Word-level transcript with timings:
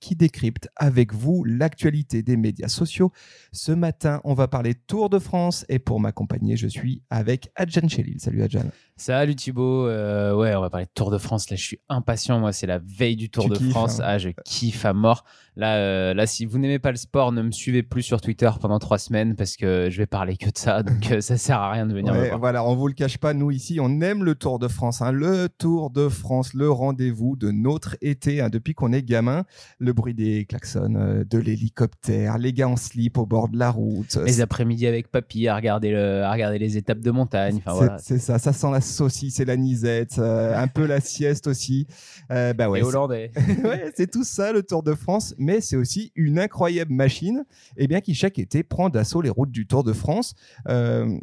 qui 0.00 0.16
décrypte 0.16 0.68
avec 0.76 1.12
vous 1.14 1.44
l'actualité 1.44 2.22
des 2.22 2.36
médias 2.36 2.68
sociaux. 2.68 3.12
Ce 3.52 3.70
matin, 3.72 4.20
on 4.24 4.34
va 4.34 4.48
parler 4.48 4.74
Tour 4.74 5.10
de 5.10 5.18
France 5.18 5.64
et 5.68 5.78
pour 5.78 6.00
m'accompagner, 6.00 6.56
je 6.56 6.66
suis 6.66 7.02
avec 7.10 7.50
Adjan 7.56 7.88
Chelil. 7.88 8.18
Salut 8.18 8.42
Adjan. 8.42 8.64
Salut 8.96 9.34
Thibaut, 9.34 9.86
euh, 9.86 10.34
ouais, 10.34 10.54
on 10.54 10.60
va 10.60 10.68
parler 10.68 10.86
de 10.86 10.90
Tour 10.94 11.10
de 11.10 11.16
France. 11.18 11.48
Là, 11.50 11.56
je 11.56 11.62
suis 11.62 11.78
impatient. 11.88 12.38
Moi, 12.38 12.52
c'est 12.52 12.66
la 12.66 12.78
veille 12.78 13.16
du 13.16 13.30
Tour 13.30 13.44
Tu 13.44 13.50
de 13.50 13.56
kiffes, 13.56 13.70
France. 13.70 14.00
hein. 14.00 14.04
Ah, 14.06 14.18
je 14.18 14.28
kiffe 14.44 14.84
à 14.84 14.92
mort. 14.92 15.24
Là, 15.56 15.76
euh, 15.76 16.14
là, 16.14 16.26
si 16.26 16.44
vous 16.46 16.58
n'aimez 16.58 16.78
pas 16.78 16.90
le 16.90 16.96
sport, 16.96 17.32
ne 17.32 17.42
me 17.42 17.50
suivez 17.50 17.82
plus 17.82 18.02
sur 18.02 18.20
Twitter 18.20 18.50
pendant 18.60 18.78
trois 18.78 18.98
semaines 18.98 19.36
parce 19.36 19.56
que 19.56 19.88
je 19.90 19.98
vais 19.98 20.06
parler 20.06 20.36
que 20.36 20.46
de 20.50 20.56
ça. 20.58 20.82
Donc, 20.82 21.10
euh, 21.12 21.20
ça 21.20 21.36
sert 21.38 21.58
à 21.58 21.70
rien 21.72 21.86
de 21.86 21.94
venir 21.94 22.12
me 22.14 22.26
voir. 22.26 22.38
voilà, 22.38 22.64
on 22.64 22.74
vous 22.76 22.88
le 22.88 22.94
cache 22.94 23.18
pas, 23.18 23.32
nous 23.34 23.50
ici, 23.50 23.78
on 23.80 24.00
aime 24.00 24.22
le 24.24 24.34
Tour 24.34 24.58
de 24.58 24.68
France. 24.68 25.00
hein. 25.02 25.12
Le 25.12 25.48
Tour 25.48 25.90
de 25.90 26.08
France, 26.08 26.52
le 26.54 26.70
rendez-vous 26.70 27.36
de 27.36 27.50
notre 27.50 27.96
été. 28.02 28.40
hein. 28.42 28.48
Depuis 28.50 28.74
qu'on 28.74 28.92
est 28.92 29.02
gamin, 29.02 29.44
le 29.78 29.89
bruit 29.92 30.14
des 30.14 30.44
klaxons, 30.44 30.94
euh, 30.96 31.24
de 31.24 31.38
l'hélicoptère, 31.38 32.38
les 32.38 32.52
gars 32.52 32.68
en 32.68 32.76
slip 32.76 33.18
au 33.18 33.26
bord 33.26 33.48
de 33.48 33.58
la 33.58 33.70
route. 33.70 34.16
Les 34.24 34.40
après-midi 34.40 34.86
avec 34.86 35.10
papy 35.10 35.48
à 35.48 35.56
regarder, 35.56 35.90
le, 35.90 36.22
à 36.22 36.32
regarder 36.32 36.58
les 36.58 36.76
étapes 36.76 37.00
de 37.00 37.10
montagne. 37.10 37.56
Enfin, 37.64 37.70
C'est- 37.72 37.76
voilà. 37.84 37.98
C'est 37.98 38.18
ça, 38.18 38.38
ça 38.38 38.52
sent 38.52 38.70
la 38.72 38.80
saucisse 38.80 39.40
et 39.40 39.44
la 39.44 39.56
nisette, 39.56 40.18
euh, 40.18 40.56
un 40.56 40.66
peu 40.68 40.86
la 40.86 41.00
sieste 41.00 41.46
aussi. 41.46 41.86
Euh, 42.30 42.52
bah 42.52 42.68
ouais, 42.68 42.80
Les 42.80 42.86
Hollandais. 42.86 43.30
c'est- 43.34 43.64
ouais, 43.66 43.92
c'est 43.96 44.10
tout 44.10 44.24
ça 44.24 44.52
le 44.52 44.62
Tour 44.62 44.82
de 44.82 44.94
France, 44.94 45.34
mais 45.38 45.60
c'est 45.60 45.76
aussi 45.76 46.12
une 46.14 46.38
incroyable 46.38 46.92
machine, 46.92 47.44
et 47.76 47.86
bien 47.86 48.00
qui 48.00 48.14
chaque 48.14 48.38
été 48.38 48.62
prend 48.62 48.88
d'assaut 48.88 49.20
les 49.22 49.30
routes 49.30 49.50
du 49.50 49.66
Tour 49.66 49.84
de 49.84 49.92
France. 49.92 50.34
Euh, 50.68 51.18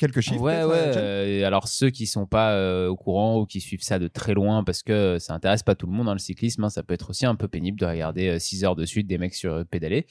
quelques 0.00 0.20
chiffres. 0.20 0.40
Ouais, 0.40 0.64
ouais. 0.64 0.76
euh, 0.76 1.42
euh, 1.42 1.46
alors 1.46 1.68
ceux 1.68 1.90
qui 1.90 2.06
sont 2.06 2.26
pas 2.26 2.52
euh, 2.52 2.88
au 2.88 2.96
courant 2.96 3.38
ou 3.38 3.46
qui 3.46 3.60
suivent 3.60 3.82
ça 3.82 3.98
de 3.98 4.08
très 4.08 4.34
loin, 4.34 4.64
parce 4.64 4.82
que 4.82 5.18
ça 5.18 5.34
intéresse 5.34 5.62
pas 5.62 5.74
tout 5.74 5.86
le 5.86 5.92
monde 5.92 6.06
dans 6.06 6.12
le 6.12 6.18
cyclisme, 6.18 6.64
hein, 6.64 6.70
ça 6.70 6.82
peut 6.82 6.94
être 6.94 7.10
aussi 7.10 7.26
un 7.26 7.36
peu 7.36 7.46
pénible 7.46 7.78
de 7.78 7.86
regarder 7.86 8.38
6 8.38 8.64
heures 8.64 8.76
de 8.76 8.84
suite 8.84 9.06
des 9.06 9.18
mecs 9.18 9.34
sur 9.34 9.64
pédaler. 9.66 10.06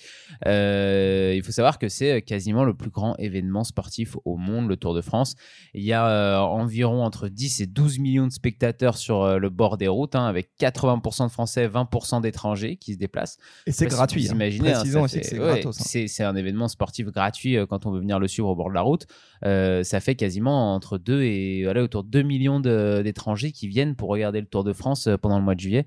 Euh, 0.46 1.34
il 1.36 1.44
faut 1.44 1.52
savoir 1.52 1.80
que 1.80 1.90
c'est 1.90 2.22
quasiment 2.22 2.64
le 2.64 2.74
plus 2.74 2.90
grand 2.90 3.16
événement 3.18 3.64
sportif 3.64 4.16
au 4.26 4.38
monde, 4.38 4.68
le 4.68 4.78
Tour 4.78 4.94
de 4.94 5.02
France. 5.02 5.36
Il 5.74 5.84
y 5.84 5.94
a 5.94 6.08
euh, 6.08 6.38
environ 6.38 7.04
entre 7.04 7.28
10 7.28 7.62
et 7.62 7.68
12 7.68 8.00
millions 8.00 8.28
de 8.28 8.32
spectateurs 8.32 8.98
sur 8.98 9.24
euh, 9.24 9.38
le 9.38 9.50
bord 9.50 9.78
des 9.78 9.88
routes, 9.88 10.16
hein, 10.16 10.26
avec 10.26 10.52
80% 10.60 11.26
de 11.26 11.32
Français, 11.32 11.68
20% 11.68 12.22
d'étrangers 12.22 12.78
qui 12.78 12.94
se 12.94 12.98
déplacent. 12.98 13.38
Et 13.66 13.72
c'est 13.72 13.88
gratuit. 13.88 14.26
Vous 14.26 14.32
hein. 14.32 14.36
imaginez, 14.36 14.74
hein, 14.74 14.84
c'est 15.08 15.40
ouais, 15.40 15.66
hein. 15.66 16.30
un 16.30 16.36
événement 16.36 16.68
sportif 16.68 17.08
gratuit 17.08 17.58
euh, 17.58 17.66
quand 17.66 17.86
on 17.86 17.92
veut 17.92 18.00
venir 18.00 18.20
le 18.20 18.28
suivre 18.28 18.50
au 18.50 18.56
bord 18.56 18.70
de 18.70 18.76
la 18.76 18.82
route. 18.82 19.08
Euh, 19.46 19.79
ça 19.84 20.00
fait 20.00 20.16
quasiment 20.16 20.76
entre 20.76 20.98
2 20.98 21.24
et 21.24 21.64
voilà, 21.64 21.84
autour 21.84 22.04
de 22.04 22.10
2 22.10 22.22
millions 22.22 22.60
d'étrangers 22.60 23.52
qui 23.52 23.68
viennent 23.68 23.96
pour 23.96 24.10
regarder 24.10 24.42
le 24.42 24.48
Tour 24.48 24.64
de 24.64 24.74
France 24.74 25.08
euh, 25.08 25.18
pendant 25.18 25.38
le 25.38 25.46
mois 25.46 25.56
de 25.56 25.60
juillet. 25.60 25.86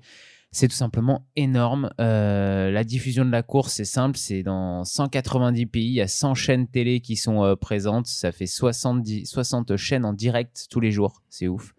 C'est 0.55 0.67
tout 0.67 0.75
simplement 0.75 1.25
énorme. 1.35 1.89
Euh, 1.99 2.69
la 2.69 2.83
diffusion 2.83 3.25
de 3.25 3.31
la 3.31 3.41
course, 3.41 3.73
c'est 3.73 3.85
simple, 3.85 4.19
c'est 4.19 4.43
dans 4.43 4.83
190 4.83 5.65
pays, 5.65 5.87
il 5.87 5.93
y 5.93 6.01
a 6.01 6.07
100 6.07 6.35
chaînes 6.35 6.67
télé 6.67 6.99
qui 6.99 7.15
sont 7.15 7.43
euh, 7.43 7.55
présentes, 7.55 8.05
ça 8.05 8.31
fait 8.31 8.45
70, 8.45 9.25
60 9.25 9.75
chaînes 9.77 10.05
en 10.05 10.13
direct 10.13 10.67
tous 10.69 10.79
les 10.79 10.91
jours, 10.91 11.23
c'est 11.27 11.47
ouf. 11.47 11.73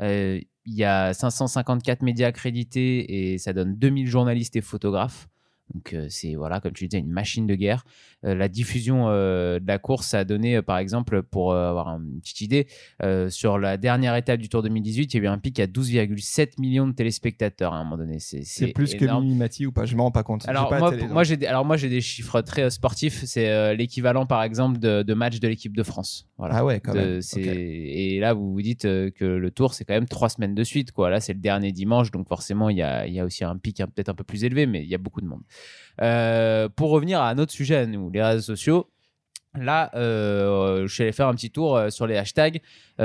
Euh, 0.00 0.38
Il 0.64 0.74
y 0.74 0.84
a 0.84 1.12
554 1.12 2.02
médias 2.02 2.28
accrédités 2.28 3.32
et 3.32 3.38
ça 3.38 3.52
donne 3.52 3.74
2000 3.74 4.06
journalistes 4.06 4.54
et 4.54 4.60
photographes. 4.60 5.28
Donc 5.74 5.92
euh, 5.92 6.06
c'est 6.08 6.34
voilà, 6.34 6.60
comme 6.60 6.72
tu 6.72 6.86
disais, 6.86 7.00
une 7.00 7.10
machine 7.10 7.46
de 7.46 7.54
guerre. 7.54 7.84
Euh, 8.24 8.34
la 8.34 8.48
diffusion 8.48 9.08
euh, 9.08 9.60
de 9.60 9.66
la 9.66 9.78
course 9.78 10.14
a 10.14 10.24
donné, 10.24 10.60
par 10.62 10.78
exemple, 10.78 11.22
pour 11.22 11.54
avoir 11.54 11.88
une 11.88 12.20
petite 12.20 12.40
idée, 12.40 12.66
sur 13.28 13.58
la 13.58 13.76
dernière 13.76 14.16
étape 14.16 14.40
du 14.40 14.48
Tour 14.48 14.62
2018, 14.62 15.14
il 15.14 15.16
y 15.16 15.20
a 15.20 15.24
eu 15.24 15.26
un 15.28 15.38
pic 15.38 15.60
à 15.60 15.66
12,7 15.66 16.60
millions 16.60 16.86
de 16.86 16.92
téléspectateurs 16.92 17.72
à 17.72 17.78
un 17.78 17.84
moment 17.84 17.98
donné. 17.98 18.18
C'est 18.18 18.68
plus 18.68 18.94
que 18.94 19.04
énorme. 19.04 19.24
Mimimati 19.24 19.66
ou 19.66 19.72
pas, 19.72 19.84
je 19.84 19.96
m'en 19.96 20.04
rends 20.04 20.10
pas 20.10 20.22
compte. 20.22 20.48
Alors 20.48 20.68
pas 20.68 20.78
moi, 20.78 20.90
télé, 20.90 21.06
j'ai 21.24 21.36
des, 21.36 21.46
alors 21.46 21.64
moi 21.64 21.76
j'ai 21.76 21.88
des 21.88 22.00
chiffres 22.00 22.40
très 22.40 22.70
sportifs. 22.70 23.24
C'est 23.24 23.74
l'équivalent 23.76 24.26
par 24.26 24.42
exemple 24.42 24.78
de, 24.78 25.02
de 25.02 25.14
match 25.14 25.40
de 25.40 25.48
l'équipe 25.48 25.76
de 25.76 25.82
France. 25.82 26.26
Voilà. 26.36 26.56
Ah 26.56 26.64
ouais, 26.64 26.80
quand 26.80 26.94
De- 26.94 27.20
même. 27.20 27.20
Et 27.36 28.18
là, 28.18 28.32
vous 28.32 28.52
vous 28.52 28.62
dites 28.62 28.82
que 28.82 29.24
le 29.24 29.50
tour, 29.50 29.74
c'est 29.74 29.84
quand 29.84 29.94
même 29.94 30.08
trois 30.08 30.28
semaines 30.28 30.54
de 30.54 30.64
suite. 30.64 30.92
Quoi. 30.92 31.10
Là, 31.10 31.20
c'est 31.20 31.34
le 31.34 31.40
dernier 31.40 31.72
dimanche, 31.72 32.10
donc 32.10 32.28
forcément, 32.28 32.70
il 32.70 32.78
y 32.78 32.82
a, 32.82 33.06
il 33.06 33.14
y 33.14 33.20
a 33.20 33.24
aussi 33.24 33.44
un 33.44 33.56
pic 33.56 33.80
hein, 33.80 33.86
peut-être 33.86 34.08
un 34.08 34.14
peu 34.14 34.24
plus 34.24 34.44
élevé, 34.44 34.66
mais 34.66 34.82
il 34.82 34.88
y 34.88 34.94
a 34.94 34.98
beaucoup 34.98 35.20
de 35.20 35.26
monde. 35.26 35.42
Euh, 36.00 36.68
pour 36.68 36.90
revenir 36.90 37.20
à 37.20 37.28
un 37.28 37.38
autre 37.38 37.52
sujet 37.52 37.76
à 37.76 37.86
nous, 37.86 38.10
les 38.10 38.22
réseaux 38.22 38.42
sociaux. 38.42 38.86
Là, 39.58 39.90
euh, 39.96 40.86
je 40.86 40.94
suis 40.94 41.02
allé 41.02 41.10
faire 41.10 41.26
un 41.26 41.34
petit 41.34 41.50
tour 41.50 41.76
euh, 41.76 41.90
sur 41.90 42.06
les 42.06 42.16
hashtags. 42.16 42.60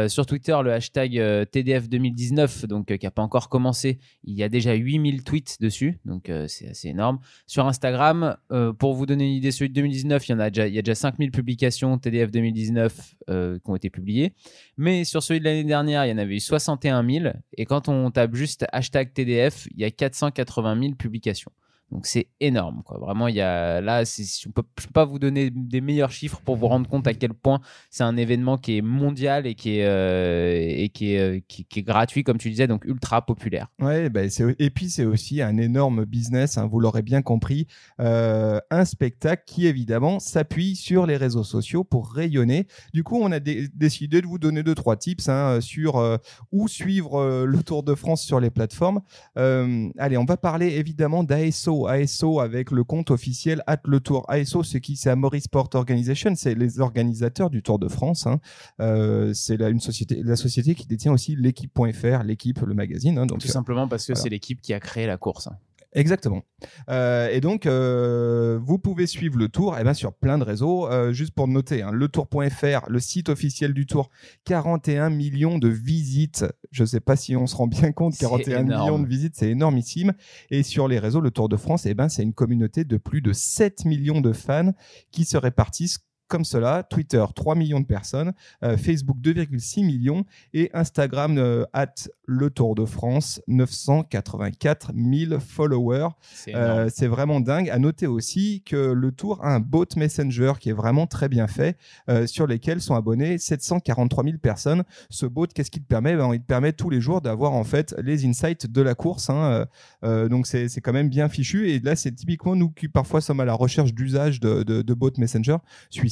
Sur 0.09 0.25
Twitter, 0.25 0.57
le 0.61 0.73
hashtag 0.73 1.17
euh, 1.17 1.45
TDF 1.45 1.87
2019, 1.87 2.65
donc 2.65 2.93
qui 2.97 3.05
n'a 3.05 3.11
pas 3.11 3.21
encore 3.21 3.47
commencé, 3.47 3.97
il 4.25 4.35
y 4.35 4.43
a 4.43 4.49
déjà 4.49 4.73
8000 4.73 5.23
tweets 5.23 5.61
dessus, 5.61 5.99
donc 6.03 6.29
c'est 6.47 6.67
assez 6.67 6.89
énorme. 6.89 7.19
Sur 7.47 7.65
Instagram, 7.65 8.35
pour 8.77 8.93
vous 8.93 9.05
donner 9.05 9.25
une 9.25 9.35
idée, 9.35 9.51
celui 9.51 9.69
de 9.69 9.75
2019, 9.75 10.27
il 10.27 10.31
y, 10.33 10.35
en 10.35 10.39
a 10.39 10.49
déjà, 10.49 10.67
il 10.67 10.73
y 10.73 10.79
a 10.79 10.81
déjà 10.81 10.95
5000 10.95 11.31
publications 11.31 11.97
TDF 11.97 12.29
2019 12.29 13.15
euh, 13.29 13.57
qui 13.57 13.69
ont 13.69 13.75
été 13.77 13.89
publiées. 13.89 14.33
Mais 14.75 15.05
sur 15.05 15.23
celui 15.23 15.39
de 15.39 15.45
l'année 15.45 15.63
dernière, 15.63 16.05
il 16.05 16.09
y 16.09 16.11
en 16.13 16.17
avait 16.17 16.35
eu 16.35 16.41
61 16.41 17.09
000. 17.09 17.33
Et 17.53 17.65
quand 17.65 17.87
on 17.87 18.11
tape 18.11 18.35
juste 18.35 18.65
hashtag 18.73 19.13
TDF, 19.13 19.69
il 19.71 19.79
y 19.79 19.85
a 19.85 19.91
480 19.91 20.77
000 20.81 20.95
publications. 20.95 21.53
Donc 21.91 22.07
c'est 22.07 22.27
énorme, 22.39 22.81
quoi. 22.83 22.97
Vraiment, 22.97 23.27
il 23.27 23.35
y 23.35 23.41
a 23.41 23.79
là, 23.79 24.03
je 24.03 24.47
ne 24.47 24.51
peux, 24.51 24.63
pas 24.91 25.05
vous 25.05 25.19
donner 25.19 25.51
des 25.51 25.81
meilleurs 25.81 26.11
chiffres 26.11 26.41
pour 26.43 26.55
vous 26.55 26.67
rendre 26.67 26.89
compte 26.89 27.05
à 27.07 27.13
quel 27.13 27.33
point 27.33 27.61
c'est 27.91 28.03
un 28.03 28.17
événement 28.17 28.57
qui 28.57 28.77
est 28.77 28.81
mondial 28.81 29.45
et 29.45 29.53
qui 29.53 29.77
est, 29.77 29.85
euh, 29.85 30.51
et 30.55 30.89
qui 30.89 31.13
est, 31.13 31.19
euh, 31.19 31.39
qui- 31.47 31.65
est 31.75 31.83
gratuit, 31.83 32.23
comme 32.23 32.37
tu 32.39 32.49
disais, 32.49 32.67
donc 32.67 32.85
ultra 32.85 33.23
populaire. 33.25 33.67
Bah, 33.79 34.21
et 34.59 34.69
puis 34.71 34.89
c'est 34.89 35.05
aussi 35.05 35.41
un 35.41 35.57
énorme 35.57 36.05
business, 36.05 36.57
hein, 36.57 36.67
vous 36.67 36.79
l'aurez 36.79 37.03
bien 37.03 37.21
compris, 37.21 37.67
euh, 37.99 38.59
un 38.71 38.85
spectacle 38.85 39.43
qui 39.45 39.67
évidemment 39.67 40.19
s'appuie 40.19 40.75
sur 40.75 41.05
les 41.05 41.17
réseaux 41.17 41.43
sociaux 41.43 41.83
pour 41.83 42.11
rayonner. 42.11 42.67
Du 42.93 43.03
coup, 43.03 43.19
on 43.21 43.31
a 43.31 43.39
dé- 43.39 43.67
décidé 43.75 44.21
de 44.21 44.27
vous 44.27 44.39
donner 44.39 44.63
deux 44.63 44.75
trois 44.75 44.97
tips 44.97 45.29
hein, 45.29 45.61
sur 45.61 46.19
où 46.51 46.67
suivre 46.67 47.45
le 47.45 47.63
Tour 47.63 47.83
de 47.83 47.93
France 47.95 48.23
sur 48.23 48.39
les 48.39 48.49
plateformes. 48.49 49.01
Allez, 49.35 50.17
on 50.17 50.25
va 50.25 50.37
parler 50.37 50.75
évidemment 50.77 51.23
d'ASO, 51.23 51.74
ASO 51.87 52.39
avec 52.39 52.71
le 52.71 52.83
compte 52.83 53.11
officiel 53.11 53.61
at 53.67 53.79
le 53.85 53.99
Tour. 53.99 54.25
ASO, 54.29 54.63
c'est 54.63 54.79
qui? 54.81 54.95
C'est 54.95 55.09
Amaury 55.09 55.41
Sport 55.41 55.69
Organization, 55.73 56.33
c'est 56.35 56.55
les 56.55 56.79
organisateurs 56.79 57.49
du 57.49 57.61
Tour 57.61 57.77
de 57.79 57.87
France. 57.89 58.25
hein. 58.27 58.39
Euh, 58.79 59.33
c'est 59.33 59.57
la, 59.57 59.69
une 59.69 59.79
société, 59.81 60.21
la 60.23 60.35
société 60.35 60.73
qui 60.75 60.87
détient 60.87 61.11
aussi 61.13 61.35
l'équipe.fr, 61.35 62.23
l'équipe, 62.23 62.61
le 62.61 62.73
magazine. 62.73 63.17
hein, 63.17 63.25
donc 63.25 63.39
Tout 63.39 63.47
simplement 63.47 63.87
parce 63.87 64.05
que 64.05 64.13
voilà. 64.13 64.23
c'est 64.23 64.29
l'équipe 64.29 64.61
qui 64.61 64.73
a 64.73 64.79
créé 64.79 65.05
la 65.07 65.17
course. 65.17 65.49
Exactement. 65.95 66.43
Euh, 66.89 67.29
et 67.29 67.39
donc, 67.39 67.65
euh, 67.65 68.59
vous 68.61 68.77
pouvez 68.77 69.07
suivre 69.07 69.37
le 69.37 69.47
tour 69.47 69.77
eh 69.79 69.83
ben, 69.83 69.93
sur 69.93 70.13
plein 70.13 70.37
de 70.37 70.43
réseaux. 70.43 70.87
Euh, 70.91 71.13
juste 71.13 71.33
pour 71.33 71.47
noter, 71.47 71.81
hein, 71.81 71.91
letour.fr, 71.91 72.89
le 72.89 72.99
site 72.99 73.29
officiel 73.29 73.73
du 73.73 73.85
tour, 73.85 74.09
41 74.43 75.09
millions 75.09 75.57
de 75.57 75.69
visites. 75.69 76.45
Je 76.71 76.83
ne 76.83 76.87
sais 76.87 76.99
pas 76.99 77.15
si 77.15 77.35
on 77.37 77.47
se 77.47 77.55
rend 77.55 77.67
bien 77.67 77.93
compte, 77.93 78.13
C'est 78.19 78.25
41 78.25 78.65
énorme. 78.65 78.83
millions 78.83 78.99
de 78.99 79.07
visites, 79.07 79.35
c'est 79.37 79.49
énormissime. 79.49 80.13
Et 80.51 80.63
sur 80.63 80.89
les 80.89 80.99
réseaux, 80.99 81.21
le 81.21 81.31
Tour 81.31 81.47
de 81.47 81.55
France, 81.55 81.85
eh 81.85 81.93
ben, 81.93 82.09
c'est 82.09 82.23
une 82.23 82.33
communauté 82.33 82.83
de 82.83 82.97
plus 82.97 83.21
de 83.21 83.31
7 83.31 83.85
millions 83.85 84.19
de 84.19 84.33
fans 84.33 84.73
qui 85.11 85.23
se 85.23 85.37
répartissent 85.37 85.99
comme 86.27 86.45
cela, 86.45 86.83
Twitter 86.83 87.23
3 87.35 87.55
millions 87.55 87.79
de 87.79 87.85
personnes, 87.85 88.33
euh, 88.63 88.77
Facebook 88.77 89.17
2,6 89.21 89.85
millions 89.85 90.25
et 90.53 90.69
Instagram 90.73 91.37
euh, 91.37 91.65
at 91.73 91.93
le 92.27 92.49
Tour 92.49 92.75
de 92.75 92.85
France 92.85 93.41
984 93.47 94.91
000 94.95 95.39
followers. 95.39 96.09
C'est. 96.33 96.55
Euh, 96.55 96.89
c'est 96.89 97.07
vraiment 97.07 97.39
dingue. 97.39 97.69
À 97.69 97.79
noter 97.79 98.07
aussi 98.07 98.63
que 98.65 98.75
le 98.93 99.11
Tour 99.11 99.43
a 99.43 99.53
un 99.53 99.59
bot 99.59 99.85
Messenger 99.95 100.53
qui 100.59 100.69
est 100.69 100.73
vraiment 100.73 101.07
très 101.07 101.29
bien 101.29 101.47
fait, 101.47 101.77
euh, 102.09 102.25
sur 102.27 102.47
lesquels 102.47 102.81
sont 102.81 102.95
abonnés 102.95 103.37
743 103.37 104.23
000 104.23 104.37
personnes. 104.37 104.83
Ce 105.09 105.25
bot, 105.25 105.47
qu'est-ce 105.47 105.69
qu'il 105.71 105.81
te 105.81 105.87
permet? 105.87 106.15
Ben, 106.15 106.33
Il 106.33 106.39
te 106.39 106.45
permet 106.45 106.73
tous 106.73 106.89
les 106.89 107.01
jours 107.01 107.21
d'avoir 107.21 107.53
en 107.53 107.63
fait 107.63 107.93
les 108.01 108.25
insights 108.25 108.67
de 108.67 108.81
la 108.81 108.95
course. 108.95 109.29
hein. 109.29 109.65
Euh, 110.03 110.29
donc 110.29 110.47
c'est 110.47 110.69
quand 110.81 110.93
même 110.93 111.09
bien 111.09 111.29
fichu. 111.29 111.69
Et 111.69 111.79
là, 111.79 111.95
c'est 111.95 112.11
typiquement 112.11 112.55
nous 112.55 112.69
qui 112.69 112.87
parfois 112.87 113.21
sommes 113.21 113.39
à 113.39 113.45
la 113.45 113.53
recherche 113.53 113.93
d'usage 113.93 114.39
de, 114.39 114.63
de, 114.63 114.81
de 114.81 114.93
bot 114.93 115.11
Messenger. 115.17 115.57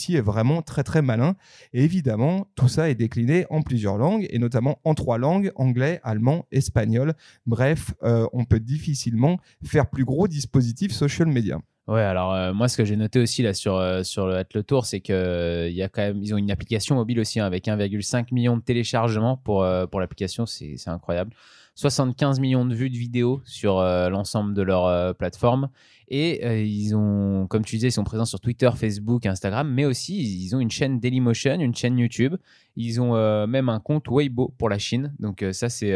Celui-ci 0.04 0.18
est 0.18 0.22
vraiment 0.22 0.62
très 0.62 0.84
très 0.84 1.02
malin. 1.02 1.36
Et 1.72 1.84
évidemment, 1.84 2.48
tout 2.56 2.68
ça 2.68 2.90
est 2.90 2.96
décliné 2.96 3.46
en 3.50 3.62
plusieurs 3.62 3.98
langues, 3.98 4.28
et 4.30 4.38
notamment 4.38 4.80
en 4.84 4.96
trois 4.96 5.18
langues, 5.18 5.52
anglais, 5.56 6.02
allemand, 6.04 6.46
espagnol. 6.52 7.14
Bref, 7.46 7.94
euh, 8.04 8.28
on 8.34 8.44
peut 8.44 8.60
difficilement 8.60 9.40
faire 9.64 9.90
plus 9.90 10.04
gros 10.04 10.28
dispositif 10.28 10.92
social 10.92 11.30
media. 11.30 11.60
Ouais, 11.88 12.02
alors 12.02 12.34
euh, 12.34 12.54
moi 12.54 12.70
ce 12.70 12.78
que 12.78 12.86
j'ai 12.86 12.96
noté 12.96 13.20
aussi 13.20 13.42
là 13.42 13.54
sur 13.54 13.76
euh, 13.76 14.04
sur 14.04 14.26
le 14.26 14.36
Athlon 14.36 14.64
Tour, 14.64 14.86
c'est 14.86 15.02
que 15.02 15.12
euh, 15.12 15.70
y 15.70 15.82
a 15.82 15.90
quand 15.90 16.02
même 16.02 16.24
ils 16.24 16.34
ont 16.34 16.38
une 16.38 16.50
application 16.50 16.96
mobile 16.96 17.20
aussi 17.20 17.42
hein, 17.42 17.46
avec 17.46 17.66
1,5 17.66 18.34
million 18.34 18.56
de 18.56 18.62
téléchargements 18.62 19.36
pour 19.36 19.66
pour 19.92 20.00
l'application, 20.00 20.46
c'est 20.46 20.78
incroyable. 20.88 21.34
75 21.76 22.40
millions 22.40 22.66
de 22.66 22.76
vues 22.76 22.90
de 22.90 22.98
vidéos 22.98 23.42
sur 23.46 23.82
l'ensemble 23.82 24.54
de 24.54 24.62
leur 24.62 25.16
plateforme. 25.16 25.70
Et 26.08 26.64
ils 26.64 26.96
ont, 26.96 27.48
comme 27.48 27.66
tu 27.66 27.78
disais, 27.78 27.88
ils 27.88 27.94
sont 27.94 28.04
présents 28.04 28.26
sur 28.26 28.40
Twitter, 28.40 28.70
Facebook, 28.76 29.26
Instagram, 29.26 29.68
mais 29.72 29.86
aussi 29.86 30.22
ils 30.22 30.56
ont 30.56 30.60
une 30.60 30.70
chaîne 30.70 31.00
Dailymotion, 31.00 31.60
une 31.60 31.74
chaîne 31.74 31.98
YouTube. 31.98 32.36
Ils 32.76 33.02
ont 33.02 33.48
même 33.48 33.70
un 33.70 33.80
compte 33.80 34.06
Weibo 34.08 34.54
pour 34.58 34.70
la 34.70 34.78
Chine. 34.78 35.16
Donc 35.20 35.44
ça, 35.52 35.70
c'est 35.70 35.94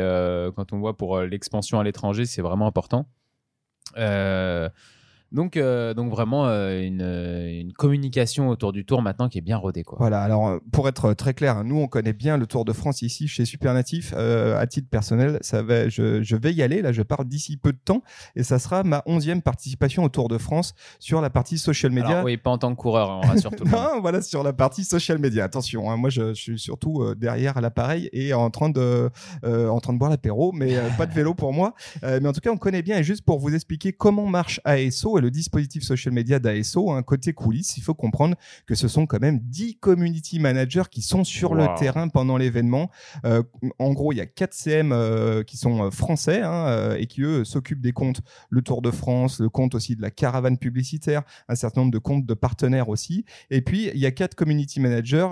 quand 0.56 0.74
on 0.74 0.80
voit 0.80 0.98
pour 0.98 1.20
l'expansion 1.22 1.80
à 1.80 1.84
l'étranger, 1.84 2.26
c'est 2.26 2.42
vraiment 2.42 2.68
important. 2.68 3.08
Euh, 3.98 4.70
donc, 5.32 5.58
euh, 5.58 5.94
donc 5.94 6.10
vraiment 6.10 6.48
euh, 6.48 6.82
une, 6.82 7.02
une, 7.02 7.74
communication 7.74 8.48
autour 8.48 8.72
du 8.72 8.86
Tour 8.86 9.02
maintenant 9.02 9.28
qui 9.28 9.38
est 9.38 9.42
bien 9.42 9.58
rodée. 9.58 9.84
Quoi. 9.84 9.98
Voilà, 10.00 10.22
alors 10.22 10.48
euh, 10.48 10.60
pour 10.72 10.88
être 10.88 11.14
très 11.14 11.34
clair, 11.34 11.58
hein, 11.58 11.64
nous 11.66 11.78
on 11.80 11.88
connaît 11.88 12.14
bien 12.14 12.38
le 12.38 12.48
Tour 12.48 12.64
de 12.64 12.72
France 12.72 13.02
ici 13.02 13.28
chez 13.28 13.44
Supernatif. 13.44 14.14
à 14.14 14.66
titre 14.68 14.90
personnel, 14.90 15.38
ça 15.42 15.62
va, 15.62 15.90
je, 15.90 16.24
je, 16.24 16.36
vais 16.36 16.54
y 16.54 16.64
aller, 16.64 16.82
là 16.82 16.92
je 16.94 17.02
pars 17.02 17.26
d'ici 17.26 17.58
peu 17.58 17.74
de 17.74 17.78
temps 17.78 18.04
et 18.36 18.44
ça 18.44 18.58
sera 18.58 18.84
ma 18.84 19.04
onzième 19.06 19.42
participation 19.42 20.04
au 20.04 20.10
Tour 20.10 20.30
de 20.30 20.38
France 20.38 20.74
sur 21.00 21.20
la 21.20 21.30
partie 21.30 21.58
social 21.58 21.92
media. 21.92 22.10
Alors, 22.10 22.26
oui, 22.26 22.38
pas 22.38 22.52
en 22.52 22.58
tant 22.58 22.74
que 22.74 22.80
coureur, 22.80 23.12
hein, 23.12 23.22
on 23.24 23.28
rassure 23.28 23.52
tout 23.52 23.66
le 23.66 23.72
monde. 23.72 23.82
non, 23.82 24.02
voilà, 24.02 24.22
sur 24.22 24.44
la 24.44 24.54
partie 24.54 24.86
social 24.86 25.20
media. 25.20 25.44
Attention, 25.44 25.92
hein, 25.92 25.98
moi 25.98 26.10
je, 26.10 26.34
je, 26.34 26.42
suis 26.42 26.60
surtout 26.60 27.14
derrière 27.16 27.60
l'appareil 27.60 28.10
et 28.14 28.34
en 28.34 28.50
train 28.50 28.70
de, 28.70 29.10
en 29.44 29.80
train 29.82 29.94
de 29.94 30.00
boire 30.00 30.10
l'apéro, 30.10 30.54
mais 30.54 30.78
pas 30.98 31.06
de 31.06 31.14
vélo 31.14 31.34
pour 31.34 31.52
moi. 31.52 31.74
mais 32.02 32.28
en 32.28 32.34
tout 32.34 32.40
cas, 32.40 32.52
on 32.52 32.58
connaît 32.58 32.82
bien 32.82 32.98
et 32.98 33.04
juste 33.04 33.26
pour 33.26 33.40
vous 33.40 33.54
expliquer 33.54 33.92
comment 33.92 34.26
marche 34.26 34.62
ASO 34.64 35.17
le 35.20 35.32
dispositif 35.32 35.84
social 35.84 36.14
media 36.14 36.40
d'ASO, 36.40 36.92
un 36.92 37.04
côté 37.04 37.34
coulisses, 37.34 37.78
il 37.78 37.84
faut 37.84 37.94
comprendre 37.94 38.36
que 38.66 38.76
ce 38.76 38.88
sont 38.88 39.06
quand 39.06 39.22
même 39.22 39.40
10 39.40 39.78
community 39.78 40.40
managers 40.40 40.84
qui 40.92 41.02
sont 41.02 41.24
sur 41.24 41.56
le 41.56 41.68
terrain 41.78 42.08
pendant 42.08 42.38
l'événement. 42.38 42.90
Euh, 43.26 43.44
en 43.80 43.94
gros, 43.94 44.12
il 44.12 44.18
y 44.18 44.22
a 44.22 44.26
4 44.26 44.54
CM 44.54 44.92
euh, 44.92 45.44
qui 45.44 45.58
sont 45.58 45.86
euh, 45.86 45.92
français 45.92 46.42
hein, 46.42 46.96
et 46.98 47.08
qui, 47.08 47.22
eux, 47.22 47.44
s'occupent 47.44 47.82
des 47.82 47.92
comptes 47.92 48.22
le 48.50 48.62
Tour 48.62 48.82
de 48.82 48.92
France, 48.92 49.40
le 49.40 49.50
compte 49.50 49.76
aussi 49.76 49.96
de 49.96 50.02
la 50.02 50.12
caravane 50.12 50.58
publicitaire, 50.58 51.24
un 51.48 51.56
certain 51.56 51.82
nombre 51.82 51.94
de 51.94 52.00
comptes 52.00 52.26
de 52.26 52.34
partenaires 52.34 52.90
aussi. 52.90 53.26
Et 53.50 53.62
puis, 53.62 53.90
il 53.94 54.00
y 54.00 54.06
a 54.06 54.12
4 54.12 54.36
community 54.36 54.80
managers 54.80 55.28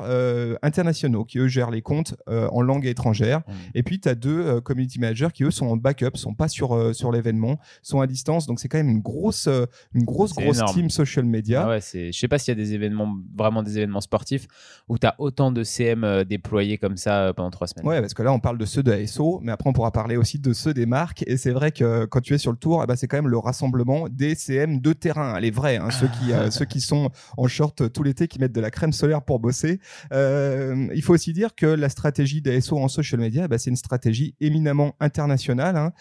internationaux 0.61 1.25
qui, 1.25 1.39
eux, 1.39 1.47
gèrent 1.47 1.71
les 1.71 1.81
comptes 1.81 2.15
en 2.27 2.61
langue 2.61 2.85
étrangère. 2.85 3.39
Mmh. 3.39 3.53
Et 3.75 3.83
puis, 3.83 3.99
tu 3.99 4.09
as 4.09 4.15
deux 4.15 4.61
community 4.61 4.99
managers 4.99 5.29
qui, 5.33 5.43
eux, 5.43 5.51
sont 5.51 5.67
en 5.67 5.77
backup, 5.77 6.15
sont 6.15 6.33
pas 6.33 6.47
sur, 6.47 6.95
sur 6.95 7.11
l'événement, 7.11 7.59
sont 7.81 8.01
à 8.01 8.07
distance. 8.07 8.47
Donc, 8.47 8.59
c'est 8.59 8.67
quand 8.67 8.77
même 8.77 8.89
une 8.89 9.01
grosse, 9.01 9.49
une 9.93 10.03
grosse, 10.03 10.33
grosse 10.33 10.63
team 10.73 10.89
social 10.89 11.25
media. 11.25 11.63
Ah 11.65 11.69
ouais, 11.69 11.79
je 11.81 12.11
sais 12.11 12.27
pas 12.27 12.37
s'il 12.37 12.57
y 12.57 12.59
a 12.59 12.63
des 12.63 12.73
événements, 12.73 13.17
vraiment 13.35 13.63
des 13.63 13.77
événements 13.77 14.01
sportifs 14.01 14.47
où 14.87 14.97
tu 14.97 15.07
as 15.07 15.15
autant 15.19 15.51
de 15.51 15.63
CM 15.63 16.03
euh, 16.03 16.23
déployés 16.23 16.77
comme 16.77 16.97
ça 16.97 17.23
euh, 17.23 17.33
pendant 17.33 17.49
trois 17.51 17.67
semaines. 17.67 17.87
Ouais, 17.87 18.01
parce 18.01 18.13
que 18.13 18.23
là, 18.23 18.31
on 18.31 18.39
parle 18.39 18.57
de 18.57 18.65
ceux 18.65 18.83
de 18.83 18.91
ASO, 18.91 19.39
mais 19.43 19.51
après, 19.51 19.69
on 19.69 19.73
pourra 19.73 19.91
parler 19.91 20.17
aussi 20.17 20.39
de 20.39 20.53
ceux 20.53 20.73
des 20.73 20.85
marques. 20.85 21.23
Et 21.27 21.37
c'est 21.37 21.51
vrai 21.51 21.71
que 21.71 22.05
quand 22.05 22.21
tu 22.21 22.33
es 22.33 22.37
sur 22.37 22.51
le 22.51 22.57
tour, 22.57 22.81
eh 22.83 22.87
ben, 22.87 22.95
c'est 22.95 23.07
quand 23.07 23.17
même 23.17 23.27
le 23.27 23.37
rassemblement 23.37 24.07
des 24.09 24.35
CM 24.35 24.79
de 24.79 24.93
terrain, 24.93 25.39
les 25.39 25.51
vrais, 25.51 25.77
hein, 25.77 25.89
ceux, 25.91 26.07
qui, 26.07 26.31
euh, 26.31 26.49
ceux 26.51 26.65
qui 26.65 26.81
sont 26.81 27.09
en 27.37 27.47
short 27.47 27.91
tout 27.91 28.03
l'été, 28.03 28.27
qui 28.27 28.39
mettent 28.39 28.53
de 28.55 28.61
la 28.61 28.71
crème 28.71 28.93
solaire 28.93 29.21
pour 29.21 29.39
bosser. 29.39 29.79
il 30.11 31.01
faut 31.03 31.13
aussi 31.13 31.33
dire 31.33 31.55
que 31.55 31.65
la 31.65 31.89
stratégie 31.89 32.41
d'ASO 32.41 32.77
en 32.77 32.87
social 32.87 33.19
media, 33.19 33.47
bah, 33.47 33.57
c'est 33.57 33.69
une 33.69 33.75
stratégie 33.75 34.35
éminemment 34.39 34.95
internationale. 34.99 35.77
Hein. 35.77 35.91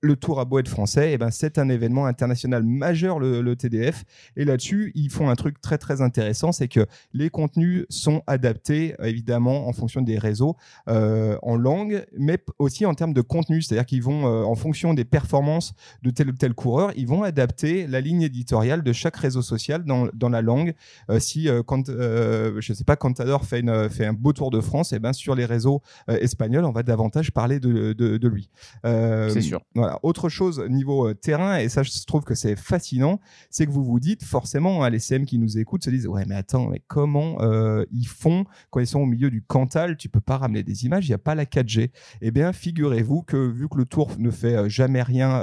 Le 0.00 0.16
tour 0.16 0.40
à 0.40 0.44
beau 0.44 0.58
être 0.58 0.68
français, 0.68 1.12
eh 1.12 1.18
ben, 1.18 1.30
c'est 1.30 1.58
un 1.58 1.68
événement 1.68 2.06
international 2.06 2.62
majeur, 2.64 3.19
le, 3.20 3.40
le 3.40 3.56
TDF. 3.56 4.04
Et 4.36 4.44
là-dessus, 4.44 4.92
ils 4.94 5.10
font 5.10 5.28
un 5.28 5.36
truc 5.36 5.60
très 5.60 5.78
très 5.78 6.02
intéressant, 6.02 6.52
c'est 6.52 6.68
que 6.68 6.86
les 7.12 7.30
contenus 7.30 7.86
sont 7.88 8.22
adaptés 8.26 8.94
évidemment 9.02 9.68
en 9.68 9.72
fonction 9.72 10.02
des 10.02 10.18
réseaux 10.18 10.56
euh, 10.88 11.36
en 11.42 11.56
langue, 11.56 12.04
mais 12.16 12.38
aussi 12.58 12.86
en 12.86 12.94
termes 12.94 13.12
de 13.12 13.20
contenu. 13.20 13.62
C'est-à-dire 13.62 13.86
qu'ils 13.86 14.02
vont, 14.02 14.26
euh, 14.26 14.44
en 14.44 14.54
fonction 14.54 14.94
des 14.94 15.04
performances 15.04 15.74
de 16.02 16.10
tel 16.10 16.30
ou 16.30 16.32
tel 16.32 16.54
coureur, 16.54 16.92
ils 16.96 17.06
vont 17.06 17.22
adapter 17.22 17.86
la 17.86 18.00
ligne 18.00 18.22
éditoriale 18.22 18.82
de 18.82 18.92
chaque 18.92 19.16
réseau 19.16 19.42
social 19.42 19.84
dans, 19.84 20.08
dans 20.14 20.28
la 20.28 20.42
langue. 20.42 20.74
Euh, 21.10 21.18
si 21.18 21.48
quand 21.66 21.88
je 21.88 22.72
sais 22.72 22.84
pas, 22.84 22.96
Contador 22.96 23.44
fait, 23.44 23.60
une, 23.60 23.88
fait 23.88 24.06
un 24.06 24.12
beau 24.12 24.32
tour 24.32 24.50
de 24.50 24.60
France, 24.60 24.92
et 24.92 24.96
eh 24.96 24.98
ben 24.98 25.12
sur 25.12 25.34
les 25.34 25.44
réseaux 25.44 25.82
espagnols, 26.08 26.64
on 26.64 26.72
va 26.72 26.82
davantage 26.82 27.32
parler 27.32 27.60
de, 27.60 27.92
de, 27.92 28.16
de 28.16 28.28
lui. 28.28 28.50
c'est 28.84 29.40
sûr. 29.40 29.60
Voilà. 29.74 29.98
Autre 30.02 30.28
chose 30.28 30.60
niveau 30.68 31.12
terrain, 31.14 31.58
et 31.58 31.68
ça 31.68 31.82
je 31.82 31.90
trouve 32.06 32.24
que 32.24 32.34
c'est 32.34 32.56
fascinant, 32.56 33.09
c'est 33.50 33.66
que 33.66 33.70
vous 33.70 33.84
vous 33.84 34.00
dites 34.00 34.22
forcément, 34.22 34.84
hein, 34.84 34.90
les 34.90 34.98
CM 34.98 35.24
qui 35.26 35.38
nous 35.38 35.58
écoutent 35.58 35.84
se 35.84 35.90
disent 35.90 36.06
ouais 36.06 36.24
mais 36.26 36.34
attends, 36.34 36.68
mais 36.68 36.82
comment 36.86 37.40
euh, 37.40 37.84
ils 37.92 38.06
font 38.06 38.44
quand 38.70 38.80
ils 38.80 38.86
sont 38.86 39.00
au 39.00 39.06
milieu 39.06 39.30
du 39.30 39.42
Cantal? 39.42 39.96
Tu 39.96 40.08
peux 40.08 40.20
pas 40.20 40.38
ramener 40.38 40.62
des 40.62 40.84
images, 40.84 41.06
il 41.06 41.10
n'y 41.10 41.14
a 41.14 41.18
pas 41.18 41.34
la 41.34 41.44
4G. 41.44 41.90
Eh 42.20 42.30
bien, 42.30 42.52
figurez-vous 42.52 43.22
que 43.22 43.36
vu 43.36 43.68
que 43.68 43.76
le 43.76 43.84
Tour 43.84 44.12
ne 44.18 44.30
fait 44.30 44.54
euh, 44.54 44.68
jamais 44.68 45.02
rien 45.02 45.40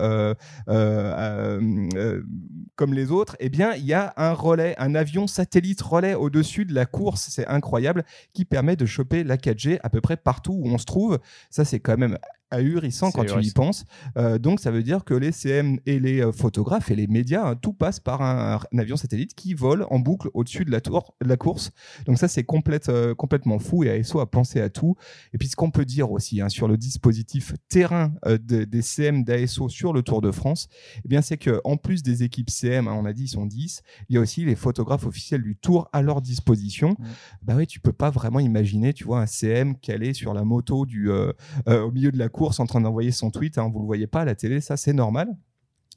euh, 0.68 2.22
comme 2.76 2.94
les 2.94 3.12
autres, 3.12 3.36
eh 3.40 3.50
bien 3.50 3.74
il 3.74 3.86
y 3.86 3.94
a 3.94 4.14
un 4.18 4.34
relais, 4.34 4.76
un 4.78 4.96
avion 4.96 5.28
satellite 5.28 5.82
relais 5.82 6.14
au-dessus 6.14 6.66
de 6.66 6.74
la 6.74 6.86
course, 6.86 7.28
c'est 7.30 7.48
incroyable, 7.48 8.04
qui 8.34 8.46
permet 8.46 8.76
de 8.76 8.86
choper 8.86 9.24
la 9.24 9.38
4G 9.38 9.80
à 9.84 9.90
peu 9.90 10.02
près 10.02 10.18
partout 10.18 10.54
où 10.54 10.68
on 10.68 10.78
se 10.78 10.86
trouve. 10.86 11.20
Ça 11.50 11.66
c'est 11.66 11.80
quand 11.80 11.98
même 11.98 12.18
ahurissant 12.52 13.12
quand 13.12 13.26
tu 13.26 13.42
y 13.42 13.52
penses. 13.52 13.86
Euh, 14.18 14.38
donc 14.38 14.60
ça 14.60 14.72
veut 14.72 14.84
dire 14.84 15.04
que 15.04 15.14
les 15.14 15.32
CM 15.32 15.80
et 15.86 16.00
les 16.00 16.22
euh, 16.22 16.32
photographes 16.32 16.92
et 16.92 16.96
les 16.96 17.08
médias, 17.08 17.50
hein, 17.50 17.56
tout 17.56 17.74
passe 17.74 18.00
par 18.00 18.22
un, 18.22 18.60
avion 18.78 18.96
satellite 18.96 19.34
qui 19.36 19.54
vole 19.54 19.86
en 19.90 20.00
boucle 20.00 20.30
au-dessus 20.34 20.66
de 20.66 20.72
la, 20.72 20.82
tour, 20.82 21.16
de 21.22 21.28
la 21.28 21.38
course. 21.38 21.72
Donc 22.06 22.18
ça 22.18 22.28
c'est 22.28 22.44
complète, 22.44 22.90
euh, 22.90 23.16
complètement 23.16 23.60
fou 23.60 23.84
et 23.84 23.90
ASO 23.90 24.20
a 24.20 24.30
pensé 24.30 24.62
à 24.62 24.70
tout. 24.70 24.96
Et 25.34 25.38
puis 25.38 25.48
ce 25.48 25.56
qu'on 25.56 25.72
peut 25.72 25.86
dire 25.86 26.12
aussi 26.12 26.42
hein, 26.42 26.50
sur 26.50 26.68
le 26.68 26.78
dispositif 26.78 27.54
terrain 27.70 28.14
des 28.40 28.82
CM 28.82 29.24
d'ASO 29.24 29.70
sur 29.70 29.94
le 29.94 30.02
Tour 30.02 30.22
de 30.22 30.32
France, 30.32 30.68
eh 31.04 31.08
bien 31.08 31.22
c'est 31.22 31.38
que 31.38 31.60
en 31.64 31.78
plus 31.78 32.04
des 32.04 32.24
équipes 32.24 32.50
CM, 32.50 32.88
hein, 32.88 32.96
on 32.98 33.06
a 33.06 33.14
dit 33.14 33.24
ils 33.24 33.30
sont 33.30 33.46
10, 33.46 33.82
il 34.10 34.16
y 34.16 34.18
a 34.18 34.22
aussi 34.22 34.46
les 34.46 34.56
photographes 34.56 35.06
officiels 35.06 35.42
du 35.42 35.56
Tour 35.56 35.90
à 35.92 36.02
leur 36.02 36.22
disposition. 36.22 36.96
Bah 37.42 37.56
oui, 37.58 37.68
tu 37.68 37.80
peux 37.80 37.94
pas 37.94 38.10
vraiment 38.10 38.40
imaginer, 38.40 38.94
tu 38.94 39.04
vois, 39.04 39.22
un 39.22 39.26
CM 39.26 39.78
calé 39.78 40.14
sur 40.14 40.34
la 40.34 40.44
moto 40.44 40.86
du 40.86 41.10
au 41.10 41.92
milieu 41.92 42.12
de 42.12 42.18
la 42.18 42.30
course 42.30 42.37
en 42.60 42.66
train 42.66 42.82
d'envoyer 42.82 43.12
son 43.12 43.32
tweet. 43.32 43.58
Hein, 43.58 43.70
vous 43.74 43.80
le 43.80 43.86
voyez 43.86 44.08
pas 44.08 44.22
à 44.22 44.26
la 44.26 44.36
télé, 44.36 44.62
ça 44.62 44.78
c'est 44.78 44.94
normal 44.94 45.28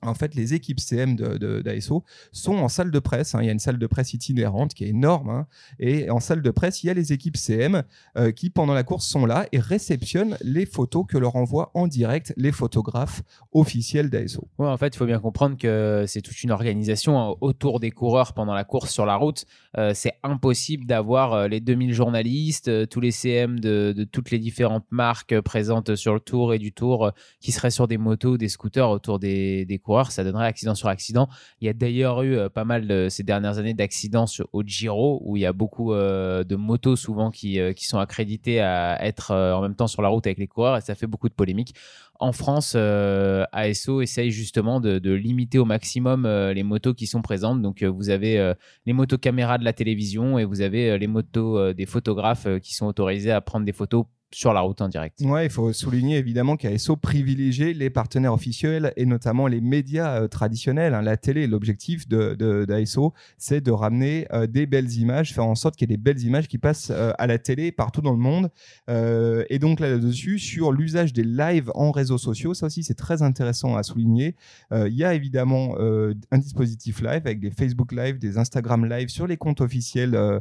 en 0.02 0.14
fait, 0.14 0.34
les 0.34 0.54
équipes 0.54 0.80
CM 0.80 1.16
d'ASO 1.16 2.04
sont 2.32 2.56
en 2.56 2.68
salle 2.68 2.90
de 2.90 2.98
presse. 2.98 3.34
Hein. 3.34 3.40
Il 3.42 3.46
y 3.46 3.48
a 3.48 3.52
une 3.52 3.58
salle 3.58 3.78
de 3.78 3.86
presse 3.86 4.14
itinérante 4.14 4.72
qui 4.74 4.84
est 4.84 4.88
énorme. 4.88 5.30
Hein. 5.30 5.46
et 5.78 6.10
en 6.10 6.20
salle 6.20 6.42
de 6.42 6.50
presse, 6.50 6.82
il 6.82 6.86
y 6.86 6.90
a 6.90 6.94
les 6.94 7.12
équipes 7.12 7.36
CM 7.36 7.82
euh, 8.16 8.32
qui, 8.32 8.50
pendant 8.50 8.72
la 8.72 8.82
course, 8.82 9.06
sont 9.06 9.26
là 9.26 9.46
et 9.52 9.58
réceptionnent 9.58 10.36
les 10.42 10.66
photos 10.66 11.04
que 11.06 11.18
leur 11.18 11.36
envoient 11.36 11.70
en 11.74 11.86
direct 11.86 12.32
les 12.36 12.52
photographes 12.52 13.22
officiels 13.52 14.10
d'ASO. 14.10 14.48
Ouais, 14.58 14.66
en 14.66 14.76
fait, 14.76 14.94
il 14.94 14.96
faut 14.96 15.06
bien 15.06 15.18
comprendre 15.18 15.56
que 15.56 16.04
c'est 16.06 16.22
toute 16.22 16.42
une 16.42 16.50
organisation 16.50 17.20
hein, 17.20 17.34
autour 17.40 17.80
des 17.80 17.90
coureurs 17.90 18.32
pendant 18.32 18.54
la 18.54 18.64
course 18.64 18.90
sur 18.90 19.06
la 19.06 19.16
route. 19.16 19.44
Euh, 19.76 19.92
c'est 19.94 20.14
impossible 20.22 20.86
d'avoir 20.86 21.32
euh, 21.34 21.48
les 21.48 21.60
2000 21.60 21.92
journalistes, 21.92 22.88
tous 22.88 23.00
les 23.00 23.10
CM 23.10 23.60
de, 23.60 24.06
toutes 24.10 24.30
les 24.30 24.38
différentes 24.38 24.86
marques 24.90 25.38
présentes 25.40 25.94
sur 25.94 26.14
le 26.14 26.20
tour 26.20 26.54
et 26.54 26.58
du 26.58 26.72
tour 26.72 27.12
qui 27.40 27.52
seraient 27.52 27.70
sur 27.70 27.86
des 27.86 27.98
motos, 27.98 28.38
des 28.38 28.48
scooters 28.48 28.90
autour 28.90 29.18
des, 29.18 29.64
des 29.66 29.78
coureurs 29.78 29.89
ça 30.10 30.24
donnerait 30.24 30.46
accident 30.46 30.74
sur 30.74 30.88
accident. 30.88 31.28
Il 31.60 31.66
y 31.66 31.68
a 31.68 31.72
d'ailleurs 31.72 32.22
eu 32.22 32.36
euh, 32.36 32.48
pas 32.48 32.64
mal 32.64 33.10
ces 33.10 33.22
dernières 33.22 33.58
années 33.58 33.74
d'accidents 33.74 34.26
au 34.52 34.62
Giro 34.62 35.20
où 35.24 35.36
il 35.36 35.40
y 35.40 35.46
a 35.46 35.52
beaucoup 35.52 35.92
euh, 35.92 36.44
de 36.44 36.56
motos 36.56 36.96
souvent 36.96 37.30
qui, 37.30 37.58
euh, 37.58 37.72
qui 37.72 37.86
sont 37.86 37.98
accréditées 37.98 38.60
à 38.60 39.04
être 39.04 39.34
en 39.34 39.62
même 39.62 39.74
temps 39.74 39.86
sur 39.86 40.02
la 40.02 40.08
route 40.08 40.26
avec 40.26 40.38
les 40.38 40.46
coureurs 40.46 40.76
et 40.76 40.80
ça 40.80 40.94
fait 40.94 41.06
beaucoup 41.06 41.28
de 41.28 41.34
polémiques. 41.34 41.74
En 42.22 42.32
France, 42.32 42.76
ASO 42.76 44.02
essaye 44.02 44.30
justement 44.30 44.78
de, 44.80 45.12
limiter 45.12 45.58
au 45.58 45.64
maximum 45.64 46.26
les 46.26 46.62
motos 46.62 46.92
qui 46.92 47.06
sont 47.06 47.22
présentes. 47.22 47.62
Donc, 47.62 47.82
vous 47.82 48.10
avez 48.10 48.52
les 48.84 48.92
motos 48.92 49.16
caméras 49.16 49.56
de 49.56 49.64
la 49.64 49.72
télévision 49.72 50.38
et 50.38 50.44
vous 50.44 50.60
avez 50.60 50.98
les 50.98 51.06
motos 51.06 51.72
des 51.72 51.86
photographes 51.86 52.46
qui 52.62 52.74
sont 52.74 52.84
autorisés 52.84 53.32
à 53.32 53.40
prendre 53.40 53.64
des 53.64 53.72
photos 53.72 54.04
sur 54.32 54.52
la 54.52 54.60
route 54.60 54.80
en 54.80 54.88
direct. 54.88 55.20
Ouais, 55.22 55.46
il 55.46 55.50
faut 55.50 55.72
souligner 55.72 56.18
évidemment 56.18 56.56
qu'ASO 56.56 56.96
privilégie 56.96 57.74
les 57.74 57.90
partenaires 57.90 58.32
officiels 58.32 58.92
et 58.96 59.04
notamment 59.04 59.46
les 59.46 59.60
médias 59.60 60.22
euh, 60.22 60.28
traditionnels, 60.28 60.94
hein, 60.94 61.02
la 61.02 61.16
télé. 61.16 61.46
L'objectif 61.46 62.06
d'ASO, 62.08 63.12
c'est 63.38 63.60
de 63.60 63.72
ramener 63.72 64.26
euh, 64.32 64.46
des 64.46 64.66
belles 64.66 64.92
images, 64.92 65.34
faire 65.34 65.46
en 65.46 65.56
sorte 65.56 65.76
qu'il 65.76 65.90
y 65.90 65.92
ait 65.92 65.96
des 65.96 66.02
belles 66.02 66.22
images 66.22 66.46
qui 66.46 66.58
passent 66.58 66.90
euh, 66.90 67.12
à 67.18 67.26
la 67.26 67.38
télé 67.38 67.72
partout 67.72 68.02
dans 68.02 68.12
le 68.12 68.18
monde. 68.18 68.50
et 68.88 69.58
donc 69.58 69.80
là-dessus, 69.80 70.38
sur 70.38 70.72
l'usage 70.72 71.12
des 71.12 71.24
lives 71.24 71.70
en 71.74 71.90
réseaux 71.90 72.18
sociaux, 72.18 72.54
ça 72.54 72.66
aussi 72.66 72.82
c'est 72.82 72.94
très 72.94 73.22
intéressant 73.22 73.76
à 73.76 73.82
souligner. 73.82 74.36
Il 74.72 74.94
y 74.94 75.04
a 75.04 75.14
évidemment 75.14 75.76
un 75.78 76.38
dispositif 76.38 77.00
live 77.00 77.22
avec 77.24 77.40
des 77.40 77.50
Facebook 77.50 77.92
Live, 77.92 78.18
des 78.18 78.38
Instagram 78.38 78.86
Live 78.86 79.08
sur 79.08 79.26
les 79.26 79.36
comptes 79.36 79.60
officiels 79.60 80.40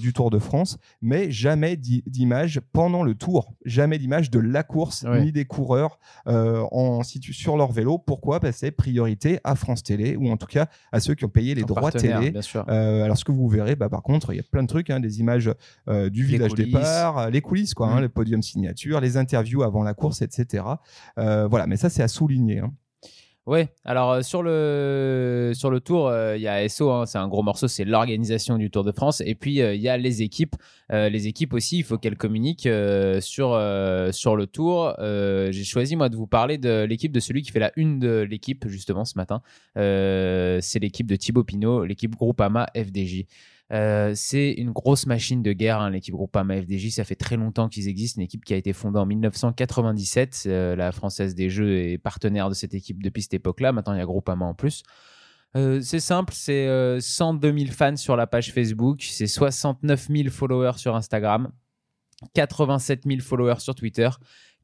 du 0.00 0.12
Tour 0.12 0.30
de 0.30 0.38
France, 0.38 0.78
mais 1.00 1.30
jamais 1.30 1.76
d'images 1.76 2.60
pendant 2.72 3.02
le 3.02 3.14
tour, 3.22 3.54
jamais 3.64 3.98
d'image 3.98 4.30
de 4.30 4.38
la 4.40 4.62
course 4.62 5.04
Ouais. 5.04 5.22
ni 5.24 5.32
des 5.32 5.44
coureurs 5.44 5.98
euh, 6.26 6.62
en 6.72 7.02
situ 7.02 7.32
sur 7.32 7.56
leur 7.56 7.70
vélo. 7.72 7.98
Pourquoi? 7.98 8.40
Parce 8.40 8.54
que 8.54 8.58
c'est 8.60 8.70
priorité 8.72 9.38
à 9.44 9.54
France 9.54 9.82
Télé 9.82 10.16
ou 10.16 10.28
en 10.30 10.36
tout 10.36 10.46
cas 10.46 10.66
à 10.90 10.98
ceux 11.00 11.14
qui 11.14 11.24
ont 11.24 11.28
payé 11.28 11.54
les 11.54 11.62
droits 11.64 11.90
télé. 11.92 12.32
Euh, 12.68 13.04
alors 13.04 13.16
ce 13.16 13.24
que 13.24 13.32
vous 13.32 13.48
verrez, 13.48 13.76
bah, 13.76 13.88
par 13.88 14.02
contre, 14.02 14.32
il 14.32 14.36
y 14.36 14.40
a 14.40 14.42
plein 14.42 14.62
de 14.62 14.68
trucs, 14.68 14.90
hein, 14.90 15.00
des 15.00 15.20
images 15.20 15.50
euh, 15.88 16.10
du 16.10 16.24
village 16.24 16.50
coulisses. 16.50 16.66
départ, 16.66 17.18
euh, 17.18 17.30
les 17.30 17.40
coulisses, 17.40 17.74
quoi, 17.74 17.88
hein, 17.88 17.98
Mm. 17.98 18.02
le 18.02 18.08
podium 18.08 18.42
signature, 18.42 19.00
les 19.00 19.16
interviews 19.16 19.62
avant 19.62 19.82
la 19.82 19.94
course, 19.94 20.22
etc. 20.22 20.64
Voilà, 21.16 21.66
mais 21.66 21.76
ça 21.76 21.88
c'est 21.90 22.02
à 22.02 22.08
souligner. 22.08 22.58
hein. 22.60 22.72
Ouais, 23.44 23.70
alors 23.84 24.12
euh, 24.12 24.22
sur 24.22 24.40
le 24.44 25.50
sur 25.52 25.68
le 25.68 25.80
tour, 25.80 26.06
euh, 26.06 26.36
il 26.36 26.42
y 26.42 26.46
a 26.46 26.68
SO, 26.68 26.92
hein, 26.92 27.06
c'est 27.06 27.18
un 27.18 27.26
gros 27.26 27.42
morceau, 27.42 27.66
c'est 27.66 27.84
l'organisation 27.84 28.56
du 28.56 28.70
Tour 28.70 28.84
de 28.84 28.92
France. 28.92 29.20
Et 29.20 29.34
puis 29.34 29.60
euh, 29.60 29.74
il 29.74 29.80
y 29.80 29.88
a 29.88 29.96
les 29.96 30.22
équipes, 30.22 30.54
les 30.90 31.26
équipes 31.26 31.52
aussi, 31.54 31.78
il 31.78 31.84
faut 31.84 31.98
qu'elles 31.98 32.16
communiquent 32.18 32.68
sur 33.20 33.58
sur 34.12 34.36
le 34.36 34.46
tour. 34.46 34.94
J'ai 35.00 35.64
choisi 35.64 35.96
moi 35.96 36.08
de 36.08 36.16
vous 36.16 36.26
parler 36.26 36.58
de 36.58 36.84
l'équipe 36.84 37.10
de 37.10 37.18
celui 37.18 37.42
qui 37.42 37.50
fait 37.50 37.58
la 37.58 37.72
une 37.76 37.98
de 37.98 38.20
l'équipe 38.20 38.68
justement 38.68 39.04
ce 39.04 39.14
matin. 39.16 39.42
C'est 39.74 40.78
l'équipe 40.80 41.06
de 41.06 41.16
Thibaut 41.16 41.44
Pinot, 41.44 41.84
l'équipe 41.84 42.14
Groupama 42.14 42.66
FDJ. 42.76 43.24
Euh, 43.72 44.12
c'est 44.14 44.52
une 44.52 44.70
grosse 44.70 45.06
machine 45.06 45.42
de 45.42 45.52
guerre, 45.52 45.80
hein, 45.80 45.90
l'équipe 45.90 46.14
Groupama 46.14 46.60
FDJ. 46.60 46.90
Ça 46.90 47.04
fait 47.04 47.14
très 47.14 47.36
longtemps 47.36 47.68
qu'ils 47.68 47.88
existent. 47.88 48.20
Une 48.20 48.24
équipe 48.24 48.44
qui 48.44 48.52
a 48.52 48.56
été 48.56 48.72
fondée 48.72 48.98
en 48.98 49.06
1997. 49.06 50.44
Euh, 50.46 50.76
la 50.76 50.92
Française 50.92 51.34
des 51.34 51.48
Jeux 51.48 51.78
est 51.78 51.98
partenaire 51.98 52.48
de 52.48 52.54
cette 52.54 52.74
équipe 52.74 53.02
depuis 53.02 53.22
cette 53.22 53.34
époque-là. 53.34 53.72
Maintenant, 53.72 53.94
il 53.94 53.98
y 53.98 54.02
a 54.02 54.06
Groupama 54.06 54.44
en 54.44 54.54
plus. 54.54 54.82
Euh, 55.54 55.80
c'est 55.82 56.00
simple, 56.00 56.32
c'est 56.34 56.66
euh, 56.66 56.98
102 56.98 57.58
000 57.58 57.72
fans 57.72 57.96
sur 57.96 58.16
la 58.16 58.26
page 58.26 58.52
Facebook, 58.52 59.02
c'est 59.02 59.26
69 59.26 60.08
000 60.08 60.30
followers 60.30 60.78
sur 60.78 60.96
Instagram, 60.96 61.50
87 62.32 63.02
000 63.06 63.20
followers 63.20 63.60
sur 63.60 63.74
Twitter, 63.74 64.08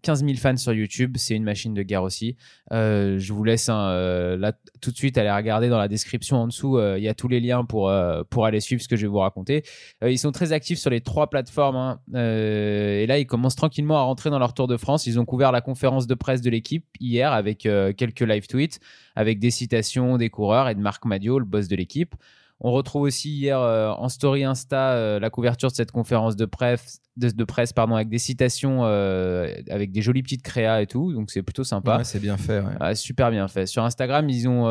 15 0.03 0.25
000 0.25 0.37
fans 0.37 0.57
sur 0.57 0.73
YouTube. 0.73 1.17
C'est 1.19 1.35
une 1.35 1.45
machine 1.45 1.75
de 1.75 1.83
guerre 1.83 2.03
aussi. 2.03 2.37
Euh, 2.73 3.19
je 3.19 3.33
vous 3.33 3.45
laisse 3.45 3.69
hein, 3.69 3.89
euh, 3.91 4.37
là 4.37 4.53
tout 4.81 4.91
de 4.91 4.97
suite 4.97 5.19
aller 5.19 5.31
regarder 5.31 5.69
dans 5.69 5.79
la 5.79 5.89
description 5.89 6.37
en 6.39 6.47
dessous. 6.47 6.79
euh, 6.79 6.99
Il 6.99 7.05
y 7.05 7.09
a 7.09 7.15
tous 7.15 7.29
les 7.29 7.41
liens 7.41 7.65
pour 7.65 7.93
pour 8.31 8.47
aller 8.47 8.61
suivre 8.61 8.83
ce 8.83 8.89
que 8.89 8.97
je 8.97 9.03
vais 9.03 9.09
vous 9.09 9.19
raconter. 9.19 9.63
Ils 10.05 10.19
sont 10.19 10.33
très 10.33 10.53
actifs 10.53 10.79
sur 10.79 10.91
les 10.91 11.01
trois 11.01 11.29
plateformes. 11.31 11.77
hein. 11.77 12.01
Et 12.15 13.07
là, 13.07 13.19
ils 13.19 13.27
commencent 13.27 13.57
tranquillement 13.57 13.99
à 13.99 14.03
rentrer 14.03 14.31
dans 14.31 14.39
leur 14.39 14.55
Tour 14.55 14.67
de 14.69 14.77
France. 14.77 15.07
Ils 15.07 15.19
ont 15.19 15.25
couvert 15.25 15.53
la 15.53 15.61
conférence 15.61 16.07
de 16.07 16.15
presse 16.15 16.41
de 16.41 16.51
l'équipe 16.51 16.85
hier 17.01 17.33
avec 17.33 17.61
quelques 17.97 18.21
live 18.21 18.47
tweets, 18.47 18.81
avec 19.17 19.39
des 19.39 19.51
citations 19.51 20.17
des 20.17 20.31
coureurs 20.31 20.69
et 20.69 20.75
de 20.75 20.81
Marc 20.81 21.05
Madio, 21.05 21.39
le 21.39 21.45
boss 21.45 21.69
de 21.69 21.77
l'équipe. 21.77 22.15
On 22.61 22.73
retrouve 22.73 23.03
aussi 23.03 23.31
hier 23.31 23.61
euh, 23.61 23.91
en 23.91 24.09
story 24.09 24.43
Insta 24.43 24.93
euh, 24.95 25.21
la 25.21 25.31
couverture 25.31 25.71
de 25.71 25.75
cette 25.77 25.93
conférence 25.93 26.35
de 26.35 26.45
presse, 26.45 27.01
de, 27.17 27.31
de 27.31 27.45
presse 27.45 27.73
pardon, 27.73 27.95
avec 27.95 28.09
des 28.09 28.19
citations, 28.19 28.81
euh, 28.83 29.49
avec 29.71 29.93
des 29.93 30.03
jolies 30.03 30.25
petites 30.25 30.43
créas 30.43 30.83
et 30.83 30.89
tout. 30.89 31.13
Donc 31.13 31.31
c'est 31.31 31.43
plutôt 31.43 31.63
sympa. 31.63 31.99
Ouais, 31.99 32.05
c'est 32.05 32.19
bien 32.19 32.37
fait. 32.37 32.59
ouais. 32.59 32.73
Ah, 32.81 32.97
super 32.97 33.31
bien 33.31 33.47
fait. 33.47 33.67
Sur 33.67 33.85
Instagram, 33.85 34.29
ils 34.29 34.49
ont 34.49 34.67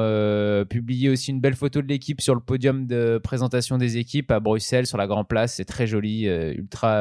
publié 0.65 1.09
aussi 1.09 1.31
une 1.31 1.39
belle 1.39 1.55
photo 1.55 1.81
de 1.81 1.87
l'équipe 1.87 2.19
sur 2.19 2.35
le 2.35 2.41
podium 2.41 2.87
de 2.87 3.21
présentation 3.23 3.77
des 3.77 3.95
équipes 3.95 4.31
à 4.31 4.41
Bruxelles, 4.41 4.85
sur 4.85 4.97
la 4.97 5.07
Grand 5.07 5.23
Place. 5.23 5.53
C'est 5.53 5.63
très 5.65 5.87
joli, 5.87 6.25
ultra. 6.25 6.99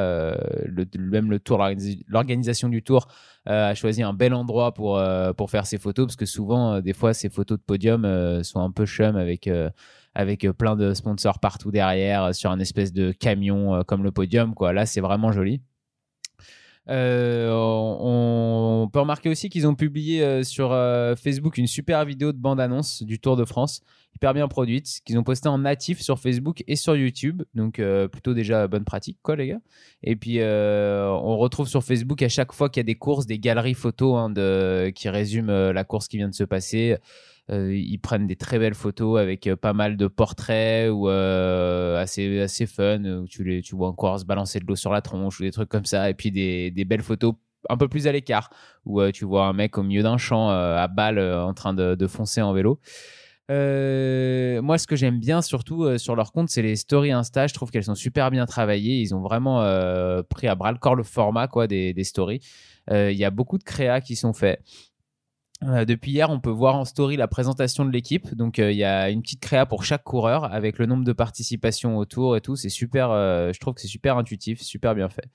le, 0.66 0.84
même 0.98 1.30
le 1.30 1.40
tour, 1.40 1.58
l'organisa- 1.58 1.98
l'organisation 2.06 2.68
du 2.68 2.84
tour 2.84 3.08
a 3.46 3.74
choisi 3.74 4.04
un 4.04 4.12
bel 4.12 4.34
endroit 4.34 4.72
pour, 4.72 5.02
pour 5.36 5.50
faire 5.50 5.66
ces 5.66 5.78
photos, 5.78 6.06
parce 6.06 6.16
que 6.16 6.26
souvent, 6.26 6.80
des 6.80 6.92
fois, 6.92 7.12
ces 7.12 7.28
photos 7.28 7.58
de 7.58 7.64
podium 7.64 8.42
sont 8.44 8.60
un 8.60 8.70
peu 8.70 8.86
chum 8.86 9.16
avec. 9.16 9.50
Avec 10.16 10.44
euh, 10.44 10.52
plein 10.52 10.76
de 10.76 10.94
sponsors 10.94 11.38
partout 11.38 11.70
derrière, 11.70 12.24
euh, 12.24 12.32
sur 12.32 12.50
un 12.50 12.58
espèce 12.58 12.92
de 12.92 13.12
camion 13.12 13.74
euh, 13.74 13.82
comme 13.82 14.02
le 14.02 14.10
podium. 14.10 14.54
Quoi. 14.54 14.72
Là, 14.72 14.86
c'est 14.86 15.00
vraiment 15.00 15.30
joli. 15.30 15.60
On, 16.88 18.88
peut 18.92 19.00
remarquer 19.00 19.28
aussi 19.28 19.48
qu'ils 19.48 19.66
ont 19.66 19.74
publié 19.74 20.44
sur 20.44 20.70
Facebook 21.20 21.58
une 21.58 21.66
super 21.66 22.04
vidéo 22.04 22.30
de 22.30 22.38
bande-annonce 22.38 23.02
du 23.02 23.18
Tour 23.18 23.36
de 23.36 23.44
France, 23.44 23.80
hyper 24.14 24.32
bien 24.32 24.46
produite, 24.46 25.00
qu'ils 25.04 25.18
ont 25.18 25.24
posté 25.24 25.48
en 25.48 25.58
natif 25.58 26.00
sur 26.00 26.20
Facebook 26.20 26.62
et 26.68 26.76
sur 26.76 26.94
YouTube. 26.94 27.42
Donc 27.54 27.82
plutôt 28.12 28.34
déjà 28.34 28.68
bonne 28.68 28.84
pratique, 28.84 29.18
quoi, 29.20 29.34
les 29.34 29.48
gars. 29.48 29.60
Et 30.04 30.14
puis 30.14 30.38
on 30.40 31.36
retrouve 31.38 31.66
sur 31.66 31.82
Facebook 31.82 32.22
à 32.22 32.28
chaque 32.28 32.52
fois 32.52 32.68
qu'il 32.68 32.78
y 32.78 32.82
a 32.82 32.84
des 32.84 32.94
courses, 32.94 33.26
des 33.26 33.40
galeries 33.40 33.74
photos 33.74 34.16
hein, 34.16 34.92
qui 34.92 35.08
résument 35.08 35.72
la 35.72 35.82
course 35.82 36.06
qui 36.06 36.18
vient 36.18 36.28
de 36.28 36.34
se 36.34 36.44
passer. 36.44 36.98
Euh, 37.50 37.72
ils 37.76 37.98
prennent 37.98 38.26
des 38.26 38.34
très 38.34 38.58
belles 38.58 38.74
photos 38.74 39.20
avec 39.20 39.46
euh, 39.46 39.54
pas 39.54 39.72
mal 39.72 39.96
de 39.96 40.08
portraits 40.08 40.90
ou 40.90 41.08
euh, 41.08 41.96
assez 41.96 42.40
assez 42.40 42.66
fun 42.66 43.04
où 43.04 43.28
tu 43.28 43.44
les 43.44 43.62
tu 43.62 43.76
vois 43.76 43.86
encore 43.86 44.18
se 44.18 44.24
balancer 44.24 44.58
de 44.58 44.64
l'eau 44.66 44.74
sur 44.74 44.90
la 44.90 45.00
tronche 45.00 45.38
ou 45.38 45.44
des 45.44 45.52
trucs 45.52 45.68
comme 45.68 45.84
ça 45.84 46.10
et 46.10 46.14
puis 46.14 46.32
des, 46.32 46.72
des 46.72 46.84
belles 46.84 47.04
photos 47.04 47.34
un 47.68 47.76
peu 47.76 47.86
plus 47.86 48.08
à 48.08 48.12
l'écart 48.12 48.50
où 48.84 49.00
tu 49.12 49.24
vois 49.24 49.46
un 49.46 49.52
mec 49.52 49.78
au 49.78 49.84
milieu 49.84 50.02
d'un 50.02 50.18
champ 50.18 50.48
à 50.50 50.86
balle 50.88 51.18
en 51.18 51.54
train 51.54 51.74
de, 51.74 51.94
de 51.94 52.06
foncer 52.06 52.40
en 52.40 52.52
vélo. 52.52 52.80
Moi, 53.48 54.78
ce 54.78 54.86
que 54.86 54.94
j'aime 54.94 55.18
bien 55.18 55.42
surtout 55.42 55.98
sur 55.98 56.14
leur 56.14 56.30
compte, 56.30 56.48
c'est 56.48 56.62
les 56.62 56.76
stories 56.76 57.10
Insta. 57.10 57.48
Je 57.48 57.54
trouve 57.54 57.72
qu'elles 57.72 57.82
sont 57.82 57.96
super 57.96 58.30
bien 58.30 58.46
travaillées. 58.46 59.00
Ils 59.00 59.16
ont 59.16 59.20
vraiment 59.20 59.58
pris 60.30 60.46
à 60.46 60.54
bras 60.54 60.70
le 60.70 60.78
corps 60.78 60.94
le 60.94 61.02
format 61.02 61.48
quoi 61.48 61.66
des, 61.66 61.92
des 61.92 62.04
stories. 62.04 62.38
Il 62.88 63.16
y 63.16 63.24
a 63.24 63.30
beaucoup 63.30 63.58
de 63.58 63.64
créas 63.64 64.00
qui 64.00 64.14
sont 64.14 64.32
faits. 64.32 64.62
Euh, 65.62 65.86
depuis 65.86 66.12
hier, 66.12 66.28
on 66.28 66.38
peut 66.38 66.50
voir 66.50 66.76
en 66.76 66.84
story 66.84 67.16
la 67.16 67.28
présentation 67.28 67.84
de 67.84 67.90
l'équipe. 67.90 68.34
Donc, 68.34 68.58
euh, 68.58 68.70
il 68.70 68.76
y 68.76 68.84
a 68.84 69.08
une 69.08 69.22
petite 69.22 69.40
créa 69.40 69.64
pour 69.64 69.84
chaque 69.84 70.04
coureur 70.04 70.52
avec 70.52 70.78
le 70.78 70.86
nombre 70.86 71.04
de 71.04 71.12
participations 71.12 71.96
au 71.96 72.04
tour 72.04 72.36
et 72.36 72.40
tout. 72.42 72.56
C'est 72.56 72.68
super. 72.68 73.10
euh, 73.10 73.52
je 73.54 73.58
trouve 73.60 73.74
que 73.74 73.80
c'est 73.80 73.88
super 73.88 74.18
intuitif, 74.18 74.60
super 74.60 74.94
bien 74.94 75.08
fait. 75.08 75.28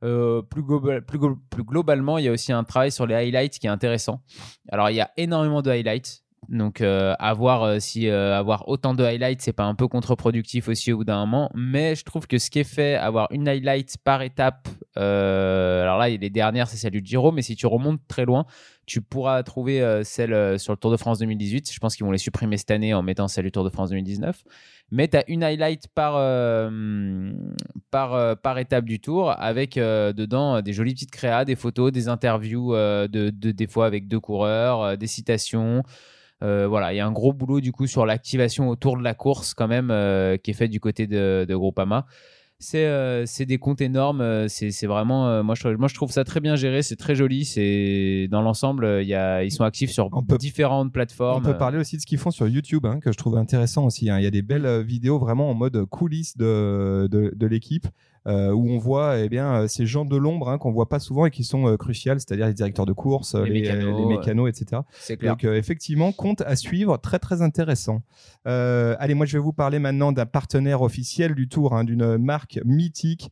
Plus, 0.00 0.62
global- 0.62 1.04
plus 1.04 1.18
glo- 1.18 1.38
plus 1.50 1.62
globalement, 1.62 2.18
il 2.18 2.24
y 2.24 2.28
a 2.28 2.32
aussi 2.32 2.50
un 2.52 2.64
travail 2.64 2.90
sur 2.90 3.06
les 3.06 3.14
highlights 3.14 3.58
qui 3.60 3.68
est 3.68 3.70
intéressant. 3.70 4.22
Alors, 4.68 4.90
il 4.90 4.96
y 4.96 5.00
a 5.00 5.10
énormément 5.16 5.62
de 5.62 5.70
highlights. 5.70 6.24
Donc, 6.48 6.80
à 6.80 7.34
voir 7.34 7.80
si 7.80 8.08
avoir 8.10 8.66
autant 8.66 8.94
de 8.94 9.04
highlights, 9.04 9.42
c'est 9.42 9.52
pas 9.52 9.62
un 9.62 9.76
peu 9.76 9.86
contre-productif 9.86 10.66
aussi 10.66 10.92
au 10.92 10.96
bout 10.96 11.04
d'un 11.04 11.20
moment. 11.20 11.52
Mais 11.54 11.94
je 11.94 12.02
trouve 12.04 12.26
que 12.26 12.38
ce 12.38 12.50
qui 12.50 12.58
est 12.58 12.64
fait, 12.64 12.96
avoir 12.96 13.28
une 13.30 13.46
highlight 13.46 13.96
par 14.02 14.22
étape, 14.22 14.68
alors 14.96 15.98
là, 15.98 16.08
les 16.08 16.30
dernières, 16.30 16.66
c'est 16.66 16.78
celle 16.78 16.90
du 16.90 17.02
Giro, 17.04 17.30
mais 17.30 17.42
si 17.42 17.54
tu 17.54 17.68
remontes 17.68 18.00
très 18.08 18.24
loin, 18.24 18.44
tu 18.86 19.00
pourras 19.00 19.42
trouver 19.42 19.80
euh, 19.80 20.02
celle 20.02 20.32
euh, 20.32 20.58
sur 20.58 20.72
le 20.72 20.76
Tour 20.76 20.90
de 20.90 20.96
France 20.96 21.18
2018. 21.20 21.72
Je 21.72 21.78
pense 21.78 21.94
qu'ils 21.96 22.04
vont 22.04 22.12
les 22.12 22.18
supprimer 22.18 22.56
cette 22.56 22.70
année 22.70 22.94
en 22.94 23.02
mettant 23.02 23.28
celle 23.28 23.44
du 23.44 23.52
Tour 23.52 23.64
de 23.64 23.70
France 23.70 23.90
2019. 23.90 24.42
Mais 24.90 25.08
tu 25.08 25.16
as 25.16 25.24
une 25.28 25.42
highlight 25.44 25.86
par, 25.94 26.14
euh, 26.16 27.32
par, 27.90 28.58
étape 28.58 28.84
du 28.84 29.00
tour 29.00 29.30
avec 29.30 29.76
dedans 29.76 30.60
des 30.60 30.74
jolies 30.74 30.92
petites 30.92 31.10
créas, 31.10 31.46
des 31.46 31.56
photos, 31.56 31.92
des 31.92 32.08
interviews, 32.08 32.74
de, 32.74 33.06
de- 33.08 33.52
des 33.52 33.66
fois 33.66 33.86
avec 33.86 34.06
deux 34.06 34.20
coureurs, 34.20 34.98
des 34.98 35.06
citations. 35.06 35.82
Voilà, 36.42 36.92
il 36.92 36.96
y 36.96 37.00
a 37.00 37.06
un 37.06 37.12
gros 37.12 37.32
boulot 37.32 37.62
du 37.62 37.72
coup 37.72 37.86
sur 37.86 38.04
l'activation 38.04 38.68
autour 38.68 38.98
de 38.98 39.02
la 39.02 39.14
course 39.14 39.54
quand 39.54 39.68
même 39.68 39.88
qui 40.42 40.50
est 40.50 40.54
fait 40.54 40.68
du 40.68 40.78
côté 40.78 41.06
de 41.06 41.54
Groupama. 41.54 42.04
C'est 42.64 42.86
euh, 42.86 43.26
c'est 43.26 43.44
des 43.44 43.58
comptes 43.58 43.80
énormes, 43.80 44.20
euh, 44.20 44.46
c'est 44.48 44.86
vraiment, 44.86 45.28
euh, 45.28 45.42
moi, 45.42 45.56
je, 45.56 45.66
moi 45.68 45.88
je 45.88 45.94
trouve 45.94 46.12
ça 46.12 46.22
très 46.22 46.38
bien 46.38 46.54
géré, 46.54 46.82
c'est 46.82 46.94
très 46.94 47.16
joli, 47.16 47.44
c'est 47.44 48.28
dans 48.30 48.40
l'ensemble, 48.40 49.02
ils 49.04 49.50
sont 49.50 49.64
actifs 49.64 49.90
sur 49.90 50.08
On 50.12 50.22
peut- 50.22 50.38
différentes 50.38 50.86
On 50.86 50.90
plateformes. 50.90 51.42
peut 51.42 51.58
parler 51.58 51.78
aussi 51.78 51.96
de 51.96 52.00
ce 52.00 52.06
qu'ils 52.06 52.18
font 52.18 52.30
sur 52.30 52.46
YouTube, 52.46 52.86
hein, 52.86 53.00
que 53.00 53.10
je 53.10 53.16
trouve 53.18 53.36
intéressant 53.36 53.84
aussi. 53.84 54.08
hein. 54.10 54.18
Il 54.20 54.22
y 54.24 54.28
a 54.28 54.30
des 54.30 54.42
belles 54.42 54.82
vidéos 54.82 55.18
vraiment 55.18 55.50
en 55.50 55.54
mode 55.54 55.84
coulisses 55.86 56.36
de, 56.36 57.08
de, 57.10 57.32
de 57.34 57.46
l'équipe. 57.46 57.88
Euh, 58.26 58.52
où 58.52 58.70
on 58.70 58.78
voit 58.78 59.18
eh 59.18 59.28
bien, 59.28 59.62
euh, 59.62 59.68
ces 59.68 59.86
gens 59.86 60.04
de 60.04 60.16
l'ombre 60.16 60.48
hein, 60.50 60.58
qu'on 60.58 60.72
voit 60.72 60.88
pas 60.88 60.98
souvent 60.98 61.26
et 61.26 61.30
qui 61.30 61.44
sont 61.44 61.66
euh, 61.66 61.76
cruciales, 61.76 62.20
c'est-à-dire 62.20 62.46
les 62.46 62.54
directeurs 62.54 62.86
de 62.86 62.92
course, 62.92 63.34
Les 63.34 63.50
les, 63.50 63.60
mécanos, 63.62 63.98
les 64.00 64.06
mécanos, 64.06 64.48
etc. 64.48 64.82
Clair. 65.18 65.32
Donc 65.32 65.44
effectivement, 65.44 66.12
compte 66.12 66.40
à 66.42 66.56
suivre, 66.56 66.96
très 66.98 67.18
très 67.18 67.42
intéressant. 67.42 68.02
Allez, 68.44 69.14
moi 69.14 69.26
je 69.26 69.36
vais 69.36 69.42
vous 69.42 69.52
parler 69.52 69.78
maintenant 69.78 70.12
d'un 70.12 70.26
partenaire 70.26 70.82
officiel 70.82 71.34
du 71.34 71.48
Tour, 71.48 71.74
hein, 71.74 71.84
d'une 71.84 72.16
marque 72.18 72.60
mythique 72.64 73.30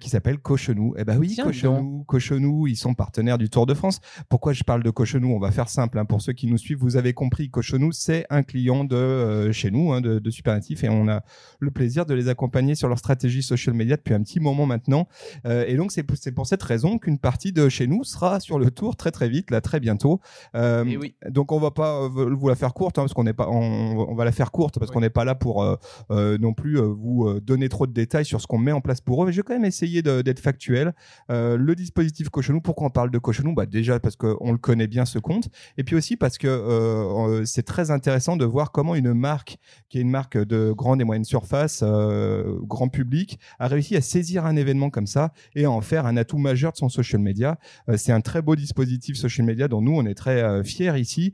qui 0.00 0.08
s'appelle 0.08 0.38
Cochenou. 0.38 0.94
Eh 0.98 1.04
ben 1.04 1.18
oui, 1.18 1.32
Tiens 1.34 1.44
Cochenou, 1.44 2.04
Cochenou, 2.06 2.66
ils 2.66 2.76
sont 2.76 2.94
partenaires 2.94 3.38
du 3.38 3.48
Tour 3.50 3.66
de 3.66 3.74
France. 3.74 4.00
Pourquoi 4.28 4.52
je 4.52 4.64
parle 4.64 4.82
de 4.82 4.90
Cochenou? 4.90 5.34
On 5.34 5.38
va 5.38 5.50
faire 5.50 5.68
simple. 5.68 5.98
hein. 5.98 6.04
Pour 6.04 6.20
ceux 6.22 6.32
qui 6.32 6.46
nous 6.46 6.58
suivent, 6.58 6.78
vous 6.78 6.96
avez 6.96 7.12
compris, 7.12 7.50
Cochenou, 7.50 7.92
c'est 7.92 8.26
un 8.30 8.42
client 8.42 8.84
de 8.84 8.96
euh, 8.96 9.52
chez 9.52 9.70
nous, 9.70 9.92
hein, 9.92 10.00
de, 10.00 10.18
de 10.18 10.30
Supernatif, 10.30 10.84
et 10.84 10.88
on 10.88 11.08
a 11.08 11.22
le 11.58 11.70
plaisir 11.70 12.06
de 12.06 12.14
les 12.14 12.28
accompagner 12.28 12.74
sur 12.74 12.88
leur 12.88 12.98
stratégie 12.98 13.42
social 13.42 13.74
media 13.74 13.96
depuis 13.96 14.14
un 14.14 14.19
petit 14.22 14.40
moment 14.40 14.66
maintenant. 14.66 15.08
Euh, 15.46 15.64
et 15.66 15.76
donc 15.76 15.92
c'est 15.92 16.02
pour, 16.02 16.46
cette 16.46 16.62
raison 16.62 16.98
qu'une 16.98 17.18
partie 17.18 17.52
de 17.52 17.68
chez 17.68 17.86
nous 17.86 18.04
sera 18.04 18.40
sur 18.40 18.58
le 18.58 18.70
Tour 18.70 18.96
très 18.96 19.10
très 19.10 19.28
vite, 19.28 19.50
là 19.50 19.60
très 19.60 19.80
bientôt. 19.80 20.20
Euh, 20.54 20.84
oui. 20.84 21.14
donc 21.28 21.52
on 21.52 21.58
va 21.58 21.70
pas 21.70 22.02
euh, 22.02 22.08
vous 22.08 22.48
la 22.48 22.54
faire 22.54 22.74
courte 22.74 22.98
hein, 22.98 23.02
parce 23.02 23.14
qu'on 23.14 23.24
n'est 23.24 23.32
pas 23.32 23.48
on, 23.48 24.08
on 24.08 24.14
va 24.14 24.24
la 24.24 24.32
faire 24.32 24.50
courte 24.50 24.78
parce 24.78 24.90
qu'on 24.90 25.00
n'est 25.00 25.10
pas 25.10 25.24
là 25.24 25.34
pour 25.34 25.62
euh, 25.62 26.38
non 26.38 26.54
plus 26.54 26.78
vous 26.78 27.40
donner 27.40 27.68
trop 27.68 27.86
de 27.86 27.92
détails 27.92 28.24
sur 28.24 28.40
ce 28.40 28.46
qu'on 28.46 28.58
met 28.58 28.72
en 28.72 28.80
place 28.80 29.00
pour 29.00 29.22
eux 29.22 29.26
mais 29.26 29.32
je 29.32 29.38
vais 29.38 29.42
quand 29.42 29.54
même 29.54 29.64
essayer 29.64 30.02
d'être 30.02 30.40
factuel 30.40 30.94
le 31.28 31.74
dispositif 31.74 32.28
Cochenou 32.28 32.60
pourquoi 32.60 32.86
on 32.88 32.90
parle 32.90 33.10
de 33.10 33.18
Cochenou 33.18 33.54
bah 33.54 33.66
déjà 33.66 34.00
parce 34.00 34.16
qu'on 34.16 34.52
le 34.52 34.58
connaît 34.58 34.86
bien 34.86 35.04
ce 35.04 35.18
compte 35.18 35.48
et 35.76 35.84
puis 35.84 35.96
aussi 35.96 36.16
parce 36.16 36.38
que 36.38 37.42
c'est 37.44 37.64
très 37.64 37.90
intéressant 37.90 38.36
de 38.36 38.44
voir 38.44 38.72
comment 38.72 38.94
une 38.94 39.14
marque 39.14 39.58
qui 39.88 39.98
est 39.98 40.02
une 40.02 40.10
marque 40.10 40.36
de 40.36 40.72
grande 40.72 41.00
et 41.00 41.04
moyenne 41.04 41.24
surface 41.24 41.82
grand 41.82 42.88
public 42.88 43.38
a 43.58 43.68
réussi 43.68 43.96
à 43.96 44.00
saisir 44.10 44.46
un 44.46 44.56
événement 44.56 44.90
comme 44.90 45.06
ça 45.06 45.32
et 45.54 45.66
en 45.66 45.80
faire 45.80 46.06
un 46.06 46.16
atout 46.16 46.38
majeur 46.38 46.72
de 46.72 46.76
son 46.76 46.88
social 46.88 47.20
media. 47.20 47.58
c'est 47.96 48.12
un 48.12 48.20
très 48.20 48.42
beau 48.42 48.56
dispositif 48.56 49.16
social 49.16 49.46
media 49.46 49.68
dont 49.68 49.80
nous, 49.80 49.96
on 49.96 50.04
est 50.06 50.14
très 50.14 50.64
fiers 50.64 50.98
ici. 50.98 51.32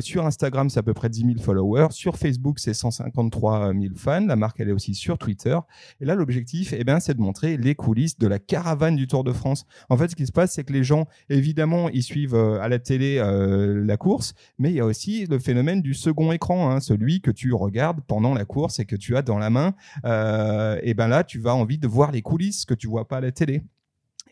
sur 0.00 0.26
Instagram, 0.26 0.70
c'est 0.70 0.80
à 0.80 0.82
peu 0.82 0.94
près 0.94 1.08
10 1.08 1.20
000 1.20 1.32
followers. 1.40 1.88
Sur 1.90 2.16
Facebook, 2.16 2.58
c'est 2.58 2.74
153 2.74 3.72
000 3.72 3.94
fans. 3.96 4.26
La 4.26 4.36
marque, 4.36 4.60
elle 4.60 4.68
est 4.68 4.72
aussi 4.72 4.94
sur 4.94 5.18
Twitter. 5.18 5.56
Et 6.00 6.04
là, 6.04 6.14
l'objectif, 6.14 6.74
eh 6.76 6.84
ben, 6.84 7.00
c'est 7.00 7.14
de 7.14 7.20
montrer 7.20 7.56
les 7.56 7.74
coulisses 7.74 8.18
de 8.18 8.26
la 8.26 8.38
caravane 8.38 8.96
du 8.96 9.06
Tour 9.06 9.24
de 9.24 9.32
France. 9.32 9.66
En 9.88 9.96
fait, 9.96 10.08
ce 10.08 10.16
qui 10.16 10.26
se 10.26 10.32
passe, 10.32 10.52
c'est 10.52 10.64
que 10.64 10.72
les 10.72 10.84
gens, 10.84 11.06
évidemment, 11.28 11.88
ils 11.88 12.02
suivent 12.02 12.34
à 12.34 12.68
la 12.68 12.78
télé 12.78 13.18
la 13.18 13.96
course, 13.96 14.34
mais 14.58 14.70
il 14.70 14.76
y 14.76 14.80
a 14.80 14.84
aussi 14.84 15.26
le 15.26 15.38
phénomène 15.38 15.80
du 15.80 15.94
second 15.94 16.32
écran, 16.32 16.70
hein, 16.70 16.80
celui 16.80 17.20
que 17.20 17.30
tu 17.30 17.52
regardes 17.52 18.00
pendant 18.06 18.34
la 18.34 18.44
course 18.44 18.80
et 18.80 18.84
que 18.84 18.96
tu 18.96 19.16
as 19.16 19.22
dans 19.22 19.38
la 19.38 19.50
main. 19.50 19.74
Euh, 20.04 20.78
et 20.82 20.94
ben 20.94 21.08
là, 21.08 21.24
tu 21.24 21.38
vas 21.38 21.54
envie 21.54 21.78
de 21.78 21.86
voir 21.86 22.07
les 22.12 22.22
coulisses 22.22 22.64
que 22.64 22.74
tu 22.74 22.86
vois 22.86 23.08
pas 23.08 23.18
à 23.18 23.20
la 23.20 23.32
télé 23.32 23.62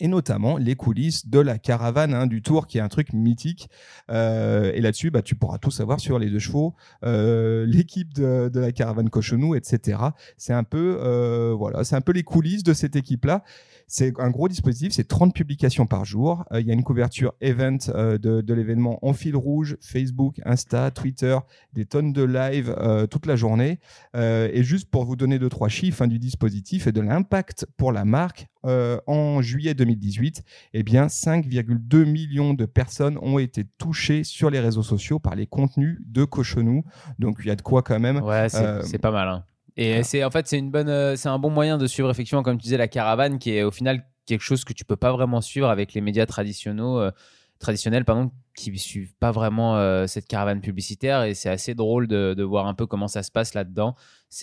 et 0.00 0.08
notamment 0.08 0.56
les 0.56 0.74
coulisses 0.74 1.28
de 1.28 1.38
la 1.38 1.58
caravane 1.58 2.14
hein, 2.14 2.26
du 2.26 2.42
Tour, 2.42 2.66
qui 2.66 2.78
est 2.78 2.80
un 2.80 2.88
truc 2.88 3.12
mythique. 3.12 3.68
Euh, 4.10 4.72
et 4.74 4.80
là-dessus, 4.80 5.10
bah, 5.10 5.22
tu 5.22 5.34
pourras 5.34 5.58
tout 5.58 5.70
savoir 5.70 6.00
sur 6.00 6.18
les 6.18 6.30
deux 6.30 6.38
chevaux, 6.38 6.74
euh, 7.04 7.66
l'équipe 7.66 8.12
de, 8.14 8.50
la 8.54 8.72
caravane 8.72 9.10
Cochonou, 9.10 9.54
etc. 9.54 9.98
C'est 10.36 10.52
un 10.52 10.64
peu, 10.64 10.98
euh, 11.00 11.54
voilà, 11.56 11.82
un 11.90 12.00
peu 12.00 12.12
les 12.12 12.22
coulisses 12.22 12.62
de 12.62 12.72
cette 12.72 12.96
équipe-là. 12.96 13.44
C'est 13.88 14.18
un 14.18 14.30
gros 14.30 14.48
dispositif, 14.48 14.92
c'est 14.92 15.06
30 15.06 15.32
publications 15.32 15.86
par 15.86 16.04
jour. 16.04 16.44
Il 16.52 16.66
y 16.66 16.70
a 16.70 16.74
une 16.74 16.82
couverture 16.82 17.34
event 17.40 17.78
de, 17.78 18.52
l'événement 18.52 18.98
en 19.06 19.12
fil 19.12 19.36
rouge, 19.36 19.76
Facebook, 19.80 20.40
Insta, 20.44 20.90
Twitter, 20.90 21.38
des 21.72 21.84
tonnes 21.86 22.12
de 22.12 22.24
live 22.24 22.74
toute 23.10 23.26
la 23.26 23.36
journée. 23.36 23.78
et 24.14 24.62
juste 24.64 24.90
pour 24.90 25.04
vous 25.04 25.14
donner 25.14 25.38
deux 25.38 25.48
trois 25.48 25.68
chiffres 25.68 26.02
hein, 26.02 26.08
du 26.08 26.18
dispositif 26.18 26.88
et 26.88 26.92
de 26.92 27.00
l'impact 27.00 27.66
pour 27.76 27.92
la 27.92 28.04
marque, 28.04 28.48
en 29.06 29.42
juillet 29.42 29.74
2018, 29.74 30.42
eh 30.74 30.82
bien 30.82 31.06
5,2 31.06 32.04
millions 32.04 32.54
de 32.54 32.66
personnes 32.66 33.18
ont 33.22 33.38
été 33.38 33.64
touchées 33.78 34.24
sur 34.24 34.50
les 34.50 34.60
réseaux 34.60 34.82
sociaux 34.82 35.18
par 35.18 35.34
les 35.34 35.46
contenus 35.46 35.98
de 36.06 36.24
Cochonou. 36.24 36.84
Donc 37.18 37.38
il 37.40 37.46
y 37.46 37.50
a 37.50 37.56
de 37.56 37.62
quoi 37.62 37.82
quand 37.82 38.00
même. 38.00 38.22
Ouais, 38.22 38.48
c'est 38.48 38.98
pas 38.98 39.10
mal. 39.10 39.28
Hein. 39.28 39.44
Et 39.76 40.02
c'est 40.02 40.24
en 40.24 40.30
fait 40.30 40.46
c'est 40.46 40.58
une 40.58 40.70
bonne, 40.70 40.88
euh, 40.88 41.16
c'est 41.16 41.28
un 41.28 41.38
bon 41.38 41.50
moyen 41.50 41.76
de 41.76 41.86
suivre 41.86 42.10
effectivement 42.10 42.42
comme 42.42 42.56
tu 42.56 42.64
disais 42.64 42.78
la 42.78 42.88
caravane 42.88 43.38
qui 43.38 43.50
est 43.50 43.62
au 43.62 43.70
final 43.70 44.06
quelque 44.24 44.42
chose 44.42 44.64
que 44.64 44.72
tu 44.72 44.84
peux 44.84 44.96
pas 44.96 45.12
vraiment 45.12 45.40
suivre 45.40 45.68
avec 45.68 45.92
les 45.92 46.00
médias 46.00 46.24
traditionnels, 46.24 46.84
euh, 46.84 47.10
traditionnels 47.58 48.04
pardon, 48.04 48.30
qui 48.56 48.76
suivent 48.78 49.14
pas 49.20 49.30
vraiment 49.30 49.76
euh, 49.76 50.06
cette 50.06 50.26
caravane 50.26 50.60
publicitaire 50.60 51.24
et 51.24 51.34
c'est 51.34 51.50
assez 51.50 51.74
drôle 51.74 52.08
de, 52.08 52.34
de, 52.34 52.42
voir 52.42 52.66
un 52.66 52.74
peu 52.74 52.86
comment 52.86 53.06
ça 53.06 53.22
se 53.22 53.30
passe 53.30 53.54
là-dedans 53.54 53.94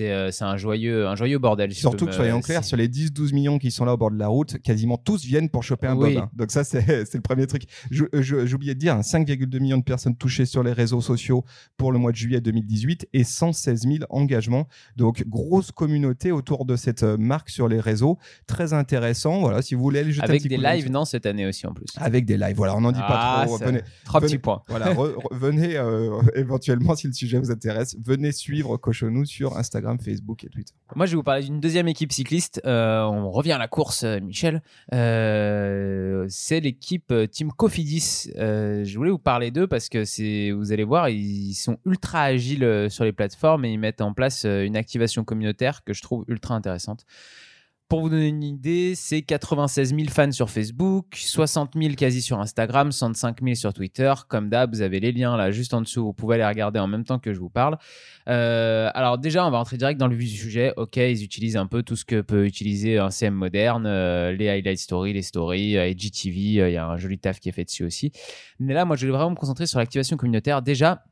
euh, 0.01 0.31
c'est 0.31 0.43
un, 0.43 0.57
joyeux, 0.57 1.07
un 1.07 1.15
joyeux 1.15 1.37
bordel. 1.37 1.73
Surtout 1.73 2.07
que, 2.07 2.13
soyons 2.13 2.41
clairs, 2.41 2.63
sur 2.63 2.77
les 2.77 2.87
10-12 2.87 3.33
millions 3.33 3.59
qui 3.59 3.69
sont 3.69 3.85
là 3.85 3.93
au 3.93 3.97
bord 3.97 4.11
de 4.11 4.17
la 4.17 4.27
route, 4.27 4.57
quasiment 4.59 4.97
tous 4.97 5.23
viennent 5.23 5.49
pour 5.49 5.63
choper 5.63 5.87
un 5.87 5.95
bob. 5.95 6.17
Hein. 6.17 6.29
Donc 6.33 6.51
ça, 6.51 6.63
c'est 6.63 6.85
le 7.13 7.21
premier 7.21 7.45
truc. 7.47 7.63
Euh, 7.91 8.53
oublié 8.53 8.73
de 8.73 8.79
dire, 8.79 8.97
5,2 8.97 9.43
hein, 9.43 9.59
millions 9.59 9.77
de 9.77 9.83
personnes 9.83 10.15
touchées 10.15 10.45
sur 10.45 10.63
les 10.63 10.71
réseaux 10.71 11.01
sociaux 11.01 11.43
pour 11.77 11.91
le 11.91 11.99
mois 11.99 12.11
de 12.11 12.17
juillet 12.17 12.41
2018 12.41 13.09
et 13.13 13.23
116 13.23 13.81
000 13.83 13.95
engagements. 14.09 14.67
Donc 14.95 15.23
grosse 15.27 15.71
communauté 15.71 16.31
autour 16.31 16.65
de 16.65 16.75
cette 16.75 17.03
euh, 17.03 17.17
marque 17.17 17.49
sur 17.49 17.67
les 17.67 17.79
réseaux. 17.79 18.17
Très 18.47 18.73
intéressant. 18.73 19.41
Voilà, 19.41 19.61
si 19.61 19.75
vous 19.75 19.81
voulez 19.81 19.99
aller 19.99 20.11
jeter 20.11 20.27
Avec 20.27 20.47
des 20.47 20.57
lives, 20.57 20.89
non, 20.89 21.05
cette 21.05 21.25
année 21.25 21.45
aussi 21.45 21.67
en 21.67 21.73
plus. 21.73 21.87
Avec 21.97 22.25
des 22.25 22.37
lives, 22.37 22.55
voilà, 22.55 22.75
on 22.75 22.81
n'en 22.81 22.91
dit 22.91 22.99
pas 22.99 23.41
ah, 23.41 23.45
trop. 23.45 23.59
Trois 24.05 24.21
petits 24.21 24.37
points. 24.37 24.63
Voilà, 24.67 24.93
venez 25.31 25.77
éventuellement, 26.35 26.95
si 26.95 27.07
le 27.07 27.13
sujet 27.13 27.39
vous 27.39 27.51
intéresse, 27.51 27.95
venez 28.03 28.31
suivre 28.31 28.77
Cochonou 28.77 29.25
sur 29.25 29.57
Instagram, 29.57 29.99
Facebook 29.99 30.43
et 30.43 30.49
moi, 30.95 31.05
je 31.05 31.11
vais 31.11 31.15
vous 31.15 31.23
parler 31.23 31.43
d'une 31.43 31.59
deuxième 31.59 31.87
équipe 31.87 32.11
cycliste. 32.11 32.61
Euh, 32.65 33.03
on 33.03 33.31
revient 33.31 33.53
à 33.53 33.57
la 33.57 33.67
course, 33.67 34.03
euh, 34.03 34.19
Michel. 34.19 34.61
Euh, 34.93 36.25
c'est 36.29 36.59
l'équipe 36.59 37.13
Team 37.31 37.51
Cofidis. 37.51 38.31
je 38.35 38.95
voulais 38.95 39.09
vous 39.09 39.17
parler 39.17 39.49
d'eux 39.49 39.67
parce 39.67 39.89
que 39.89 40.05
c'est, 40.05 40.51
vous 40.51 40.71
allez 40.71 40.83
voir, 40.83 41.09
ils 41.09 41.53
sont 41.53 41.77
ultra 41.85 42.21
agiles 42.21 42.87
sur 42.89 43.03
les 43.03 43.11
plateformes 43.11 43.65
et 43.65 43.71
ils 43.71 43.79
mettent 43.79 44.01
en 44.01 44.13
place 44.13 44.45
une 44.45 44.75
activation 44.75 45.23
communautaire 45.23 45.83
que 45.83 45.93
je 45.93 46.01
trouve 46.01 46.25
ultra 46.27 46.55
intéressante. 46.55 47.05
Pour 47.93 48.01
vous 48.01 48.09
donner 48.09 48.29
une 48.29 48.41
idée, 48.41 48.95
c'est 48.95 49.21
96 49.21 49.89
000 49.89 50.09
fans 50.09 50.31
sur 50.31 50.49
Facebook, 50.49 51.13
60 51.15 51.73
000 51.79 51.93
quasi 51.93 52.23
sur 52.23 52.39
Instagram, 52.39 52.91
65 52.91 53.43
000 53.43 53.53
sur 53.53 53.71
Twitter. 53.71 54.11
Comme 54.29 54.49
d'hab, 54.49 54.73
vous 54.73 54.81
avez 54.81 54.99
les 54.99 55.11
liens 55.11 55.37
là 55.37 55.51
juste 55.51 55.75
en 55.75 55.81
dessous. 55.81 56.03
Vous 56.03 56.11
pouvez 56.11 56.37
les 56.37 56.45
regarder 56.47 56.79
en 56.79 56.87
même 56.87 57.03
temps 57.03 57.19
que 57.19 57.33
je 57.33 57.39
vous 57.39 57.51
parle. 57.51 57.77
Euh, 58.27 58.89
alors 58.95 59.19
déjà, 59.19 59.45
on 59.45 59.51
va 59.51 59.59
rentrer 59.59 59.77
direct 59.77 59.99
dans 59.99 60.07
le 60.07 60.15
vif 60.15 60.31
du 60.31 60.37
sujet. 60.39 60.73
Ok, 60.75 60.97
ils 60.97 61.23
utilisent 61.23 61.55
un 61.55 61.67
peu 61.67 61.83
tout 61.83 61.95
ce 61.95 62.03
que 62.03 62.21
peut 62.21 62.47
utiliser 62.47 62.97
un 62.97 63.11
CM 63.11 63.35
moderne, 63.35 63.85
euh, 63.85 64.31
les 64.31 64.49
highlight 64.49 64.79
stories, 64.79 65.13
les 65.13 65.21
stories, 65.21 65.77
euh, 65.77 65.87
IGTV. 65.87 66.39
Il 66.39 66.73
y 66.73 66.77
a 66.77 66.87
un 66.87 66.97
joli 66.97 67.19
taf 67.19 67.39
qui 67.39 67.49
est 67.49 67.51
fait 67.51 67.65
dessus 67.65 67.85
aussi. 67.85 68.11
Mais 68.59 68.73
là, 68.73 68.85
moi, 68.85 68.95
je 68.95 69.05
vais 69.05 69.11
vraiment 69.11 69.29
me 69.29 69.35
concentrer 69.35 69.67
sur 69.67 69.77
l'activation 69.77 70.17
communautaire. 70.17 70.63
Déjà, 70.63 71.03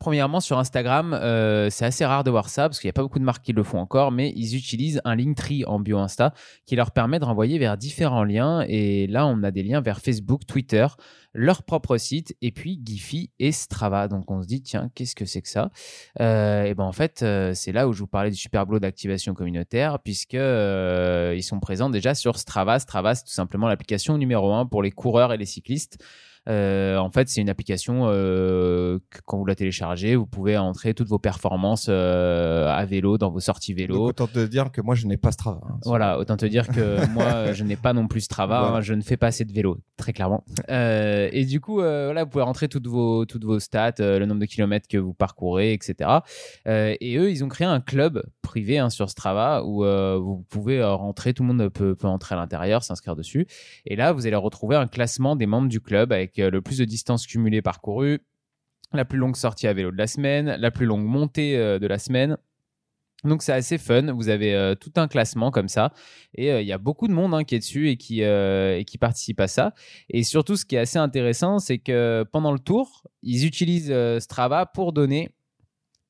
Premièrement, 0.00 0.40
sur 0.40 0.58
Instagram, 0.58 1.14
euh, 1.14 1.70
c'est 1.70 1.84
assez 1.84 2.04
rare 2.04 2.24
de 2.24 2.30
voir 2.30 2.48
ça 2.48 2.68
parce 2.68 2.80
qu'il 2.80 2.88
n'y 2.88 2.90
a 2.90 2.92
pas 2.92 3.02
beaucoup 3.02 3.20
de 3.20 3.24
marques 3.24 3.44
qui 3.44 3.52
le 3.52 3.62
font 3.62 3.78
encore, 3.78 4.10
mais 4.10 4.32
ils 4.34 4.56
utilisent 4.56 5.00
un 5.04 5.14
Linktree 5.14 5.64
en 5.64 5.78
bio 5.78 5.98
Insta 5.98 6.34
qui 6.66 6.74
leur 6.74 6.90
permet 6.90 7.20
de 7.20 7.24
renvoyer 7.24 7.58
vers 7.58 7.78
différents 7.78 8.24
liens. 8.24 8.64
Et 8.68 9.06
là, 9.06 9.26
on 9.26 9.44
a 9.44 9.52
des 9.52 9.62
liens 9.62 9.80
vers 9.80 10.00
Facebook, 10.00 10.44
Twitter, 10.44 10.86
leur 11.32 11.62
propre 11.62 11.96
site 11.98 12.36
et 12.42 12.50
puis 12.50 12.80
Giphy 12.84 13.30
et 13.38 13.52
Strava. 13.52 14.08
Donc 14.08 14.28
on 14.30 14.42
se 14.42 14.48
dit, 14.48 14.60
tiens, 14.60 14.90
qu'est-ce 14.94 15.14
que 15.14 15.24
c'est 15.24 15.40
que 15.40 15.48
ça? 15.48 15.70
Euh, 16.20 16.64
Et 16.64 16.74
ben 16.74 16.84
en 16.84 16.92
fait, 16.92 17.22
euh, 17.22 17.52
c'est 17.54 17.72
là 17.72 17.86
où 17.86 17.92
je 17.92 18.00
vous 18.00 18.08
parlais 18.08 18.30
du 18.30 18.36
super 18.36 18.66
boulot 18.66 18.80
d'activation 18.80 19.34
communautaire 19.34 20.00
puisque 20.00 20.34
ils 20.34 21.42
sont 21.44 21.60
présents 21.60 21.90
déjà 21.90 22.14
sur 22.16 22.38
Strava. 22.38 22.80
Strava, 22.80 23.14
c'est 23.14 23.24
tout 23.24 23.30
simplement 23.30 23.68
l'application 23.68 24.18
numéro 24.18 24.52
un 24.52 24.66
pour 24.66 24.82
les 24.82 24.90
coureurs 24.90 25.32
et 25.32 25.36
les 25.36 25.46
cyclistes. 25.46 26.02
Euh, 26.48 26.96
en 26.98 27.10
fait, 27.10 27.28
c'est 27.28 27.40
une 27.40 27.48
application 27.48 28.06
euh, 28.06 28.98
que 29.10 29.18
quand 29.24 29.38
vous 29.38 29.46
la 29.46 29.54
téléchargez, 29.54 30.14
vous 30.16 30.26
pouvez 30.26 30.56
entrer 30.56 30.94
toutes 30.94 31.08
vos 31.08 31.18
performances 31.18 31.86
euh, 31.88 32.68
à 32.68 32.84
vélo 32.84 33.18
dans 33.18 33.30
vos 33.30 33.40
sorties 33.40 33.74
vélo. 33.74 34.06
autant 34.06 34.26
te 34.26 34.44
dire 34.46 34.70
que 34.70 34.80
moi, 34.80 34.94
je 34.94 35.06
n'ai 35.06 35.16
pas 35.16 35.32
Strava. 35.32 35.60
Hein, 35.68 35.78
voilà, 35.84 36.18
autant 36.18 36.36
te 36.36 36.46
dire 36.46 36.68
que 36.68 37.06
moi, 37.12 37.52
je 37.52 37.64
n'ai 37.64 37.76
pas 37.76 37.92
non 37.92 38.06
plus 38.06 38.20
Strava. 38.20 38.60
Hein, 38.60 38.80
je 38.80 38.94
ne 38.94 39.02
fais 39.02 39.16
pas 39.16 39.28
assez 39.28 39.44
de 39.44 39.52
vélo, 39.52 39.78
très 39.96 40.12
clairement. 40.12 40.44
et 40.68 41.44
du 41.44 41.60
coup, 41.60 41.76
voilà, 41.76 42.24
vous 42.24 42.30
pouvez 42.30 42.44
rentrer 42.44 42.68
toutes 42.68 42.86
vos 42.86 43.24
toutes 43.26 43.44
vos 43.44 43.58
stats, 43.58 43.94
le 43.98 44.24
nombre 44.24 44.40
de 44.40 44.46
kilomètres 44.46 44.88
que 44.88 44.98
vous 44.98 45.14
parcourez, 45.14 45.72
etc. 45.72 46.10
et 46.66 47.16
eux, 47.16 47.30
ils 47.30 47.44
ont 47.44 47.48
créé 47.48 47.66
un 47.66 47.80
club 47.80 48.22
privé 48.42 48.78
hein, 48.78 48.90
sur 48.90 49.10
Strava 49.10 49.64
où 49.64 49.84
vous 49.84 50.44
pouvez 50.48 50.82
rentrer, 50.84 51.34
tout 51.34 51.42
le 51.42 51.52
monde 51.52 51.68
peut, 51.70 51.94
peut 51.94 52.06
entrer 52.06 52.34
à 52.34 52.38
l'intérieur, 52.38 52.82
s'inscrire 52.82 53.16
dessus. 53.16 53.46
Et 53.84 53.96
là, 53.96 54.12
vous 54.12 54.26
allez 54.26 54.36
retrouver 54.36 54.76
un 54.76 54.86
classement 54.86 55.36
des 55.36 55.46
membres 55.46 55.68
du 55.68 55.80
club 55.80 56.12
avec 56.12 56.35
le 56.38 56.60
plus 56.60 56.78
de 56.78 56.84
distance 56.84 57.26
cumulée 57.26 57.62
parcourue, 57.62 58.20
la 58.92 59.04
plus 59.04 59.18
longue 59.18 59.36
sortie 59.36 59.66
à 59.66 59.72
vélo 59.72 59.90
de 59.90 59.96
la 59.96 60.06
semaine, 60.06 60.56
la 60.58 60.70
plus 60.70 60.86
longue 60.86 61.04
montée 61.04 61.56
euh, 61.56 61.78
de 61.78 61.86
la 61.86 61.98
semaine. 61.98 62.36
Donc 63.24 63.42
c'est 63.42 63.52
assez 63.52 63.78
fun, 63.78 64.12
vous 64.12 64.28
avez 64.28 64.54
euh, 64.54 64.74
tout 64.74 64.92
un 64.96 65.08
classement 65.08 65.50
comme 65.50 65.68
ça 65.68 65.92
et 66.34 66.52
euh, 66.52 66.60
il 66.60 66.68
y 66.68 66.72
a 66.72 66.78
beaucoup 66.78 67.08
de 67.08 67.12
monde 67.12 67.34
hein, 67.34 67.44
qui 67.44 67.54
est 67.54 67.58
dessus 67.58 67.88
et 67.88 67.96
qui, 67.96 68.20
et 68.20 68.84
qui 68.86 68.98
participe 68.98 69.40
à 69.40 69.48
ça. 69.48 69.74
Et 70.10 70.22
surtout 70.22 70.56
ce 70.56 70.64
qui 70.64 70.76
est 70.76 70.80
assez 70.80 70.98
intéressant 70.98 71.58
c'est 71.58 71.78
que 71.78 72.24
pendant 72.30 72.52
le 72.52 72.58
tour, 72.58 73.06
ils 73.22 73.46
utilisent 73.46 73.94
Strava 74.18 74.66
pour 74.66 74.92
donner 74.92 75.30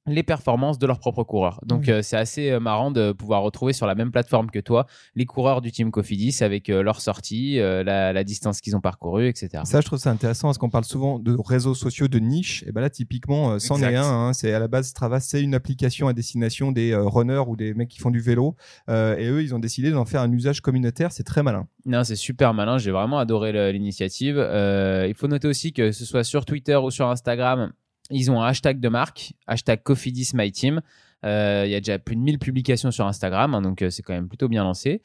les 0.06 0.22
performances 0.22 0.78
de 0.78 0.86
leurs 0.86 0.98
propres 0.98 1.24
coureurs. 1.24 1.60
Donc 1.64 1.88
euh, 1.88 2.02
c'est 2.02 2.16
assez 2.16 2.50
euh, 2.50 2.60
marrant 2.60 2.90
de 2.90 3.12
pouvoir 3.12 3.42
retrouver 3.42 3.72
sur 3.72 3.86
la 3.86 3.94
même 3.94 4.10
plateforme 4.10 4.50
que 4.50 4.58
toi 4.58 4.86
les 5.14 5.26
coureurs 5.26 5.60
du 5.60 5.72
team 5.72 5.90
Cofidis 5.90 6.38
avec 6.42 6.70
euh, 6.70 6.82
leur 6.82 7.00
sortie, 7.00 7.56
la, 7.56 8.24
distance 8.24 8.60
qu'ils 8.60 8.74
ont 8.74 8.80
parcourue, 8.80 9.28
etc. 9.28 9.62
Ça, 9.64 9.80
je 9.80 9.86
trouve 9.86 9.98
ça 9.98 10.10
intéressant 10.10 10.48
parce 10.48 10.58
qu'on 10.58 10.70
parle 10.70 10.84
souvent 10.84 11.18
de 11.18 11.36
réseaux 11.38 11.74
sociaux 11.74 12.08
de 12.08 12.18
niche. 12.18 12.64
Et 12.66 12.72
ben 12.72 12.80
là, 12.80 12.90
typiquement, 12.90 13.58
c'en 13.58 13.80
est 13.80 13.94
un. 13.94 14.02
Hein. 14.02 14.32
c'est 14.32 14.52
à 14.52 14.58
la 14.58 14.68
base 14.68 14.88
Strava, 14.88 15.20
c'est 15.20 15.42
une 15.42 15.54
application 15.54 16.08
à 16.08 16.12
destination 16.12 16.72
des 16.72 16.94
runners 16.94 17.44
ou 17.46 17.56
des 17.56 17.74
mecs 17.74 17.88
qui 17.88 17.98
font 17.98 18.10
du 18.10 18.20
vélo. 18.20 18.56
et 18.88 19.28
eux, 19.28 19.42
ils 19.42 19.54
ont 19.54 19.58
décidé 19.58 19.90
d'en 19.90 20.04
faire 20.04 20.22
un 20.22 20.32
usage 20.32 20.60
communautaire. 20.60 21.12
C'est 21.12 21.24
très 21.24 21.42
malin. 21.42 21.68
Non, 21.84 22.02
c'est 22.04 22.16
super 22.16 22.54
malin. 22.54 22.78
J'ai 22.78 22.90
vraiment 22.90 23.18
adoré 23.18 23.72
l'initiative. 23.72 24.36
il 24.36 25.14
faut 25.14 25.28
noter 25.28 25.48
aussi 25.48 25.72
que 25.72 25.92
ce 25.92 26.04
soit 26.04 26.24
sur 26.24 26.44
Twitter 26.44 26.76
ou 26.76 26.90
sur 26.90 27.08
Instagram, 27.08 27.72
ils 28.10 28.30
ont 28.30 28.42
un 28.42 28.46
hashtag 28.46 28.80
de 28.80 28.88
marque, 28.88 29.32
hashtag 29.46 29.82
CofidisMyTeam. 29.82 30.80
Euh, 31.24 31.64
il 31.66 31.70
y 31.70 31.74
a 31.74 31.80
déjà 31.80 31.98
plus 31.98 32.14
de 32.14 32.20
1000 32.20 32.38
publications 32.38 32.90
sur 32.90 33.06
Instagram, 33.06 33.54
hein, 33.54 33.62
donc 33.62 33.82
euh, 33.82 33.90
c'est 33.90 34.02
quand 34.02 34.12
même 34.12 34.28
plutôt 34.28 34.48
bien 34.48 34.62
lancé. 34.62 35.02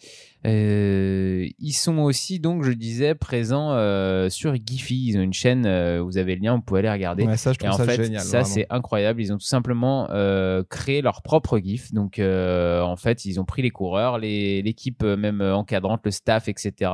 Euh, 0.48 1.48
ils 1.60 1.74
sont 1.74 2.00
aussi, 2.00 2.40
donc, 2.40 2.64
je 2.64 2.72
disais, 2.72 3.14
présents 3.14 3.74
euh, 3.74 4.30
sur 4.30 4.56
Giphy. 4.56 5.10
Ils 5.10 5.18
ont 5.18 5.22
une 5.22 5.34
chaîne, 5.34 5.66
euh, 5.66 6.02
vous 6.02 6.18
avez 6.18 6.36
le 6.36 6.42
lien, 6.42 6.56
vous 6.56 6.62
pouvez 6.62 6.80
aller 6.80 6.92
regarder. 6.92 7.26
Ouais, 7.26 7.38
ça, 7.38 7.54
je 7.54 7.60
trouve 7.60 7.70
et 7.70 7.74
en 7.74 7.78
ça 7.78 7.86
fait, 7.86 8.04
génial. 8.04 8.22
Ça, 8.22 8.44
c'est 8.44 8.66
incroyable. 8.70 9.22
Ils 9.22 9.32
ont 9.32 9.38
tout 9.38 9.46
simplement 9.46 10.08
créé 10.70 11.02
leur 11.02 11.22
propre 11.22 11.60
GIF. 11.60 11.94
Donc, 11.94 12.20
en 12.20 12.96
fait, 12.96 13.26
ils 13.26 13.40
ont 13.40 13.46
pris 13.46 13.62
les 13.62 13.72
coureurs, 13.72 14.18
l'équipe 14.18 15.04
même 15.04 15.42
encadrante, 15.42 16.02
le 16.06 16.12
staff, 16.12 16.48
etc. 16.48 16.92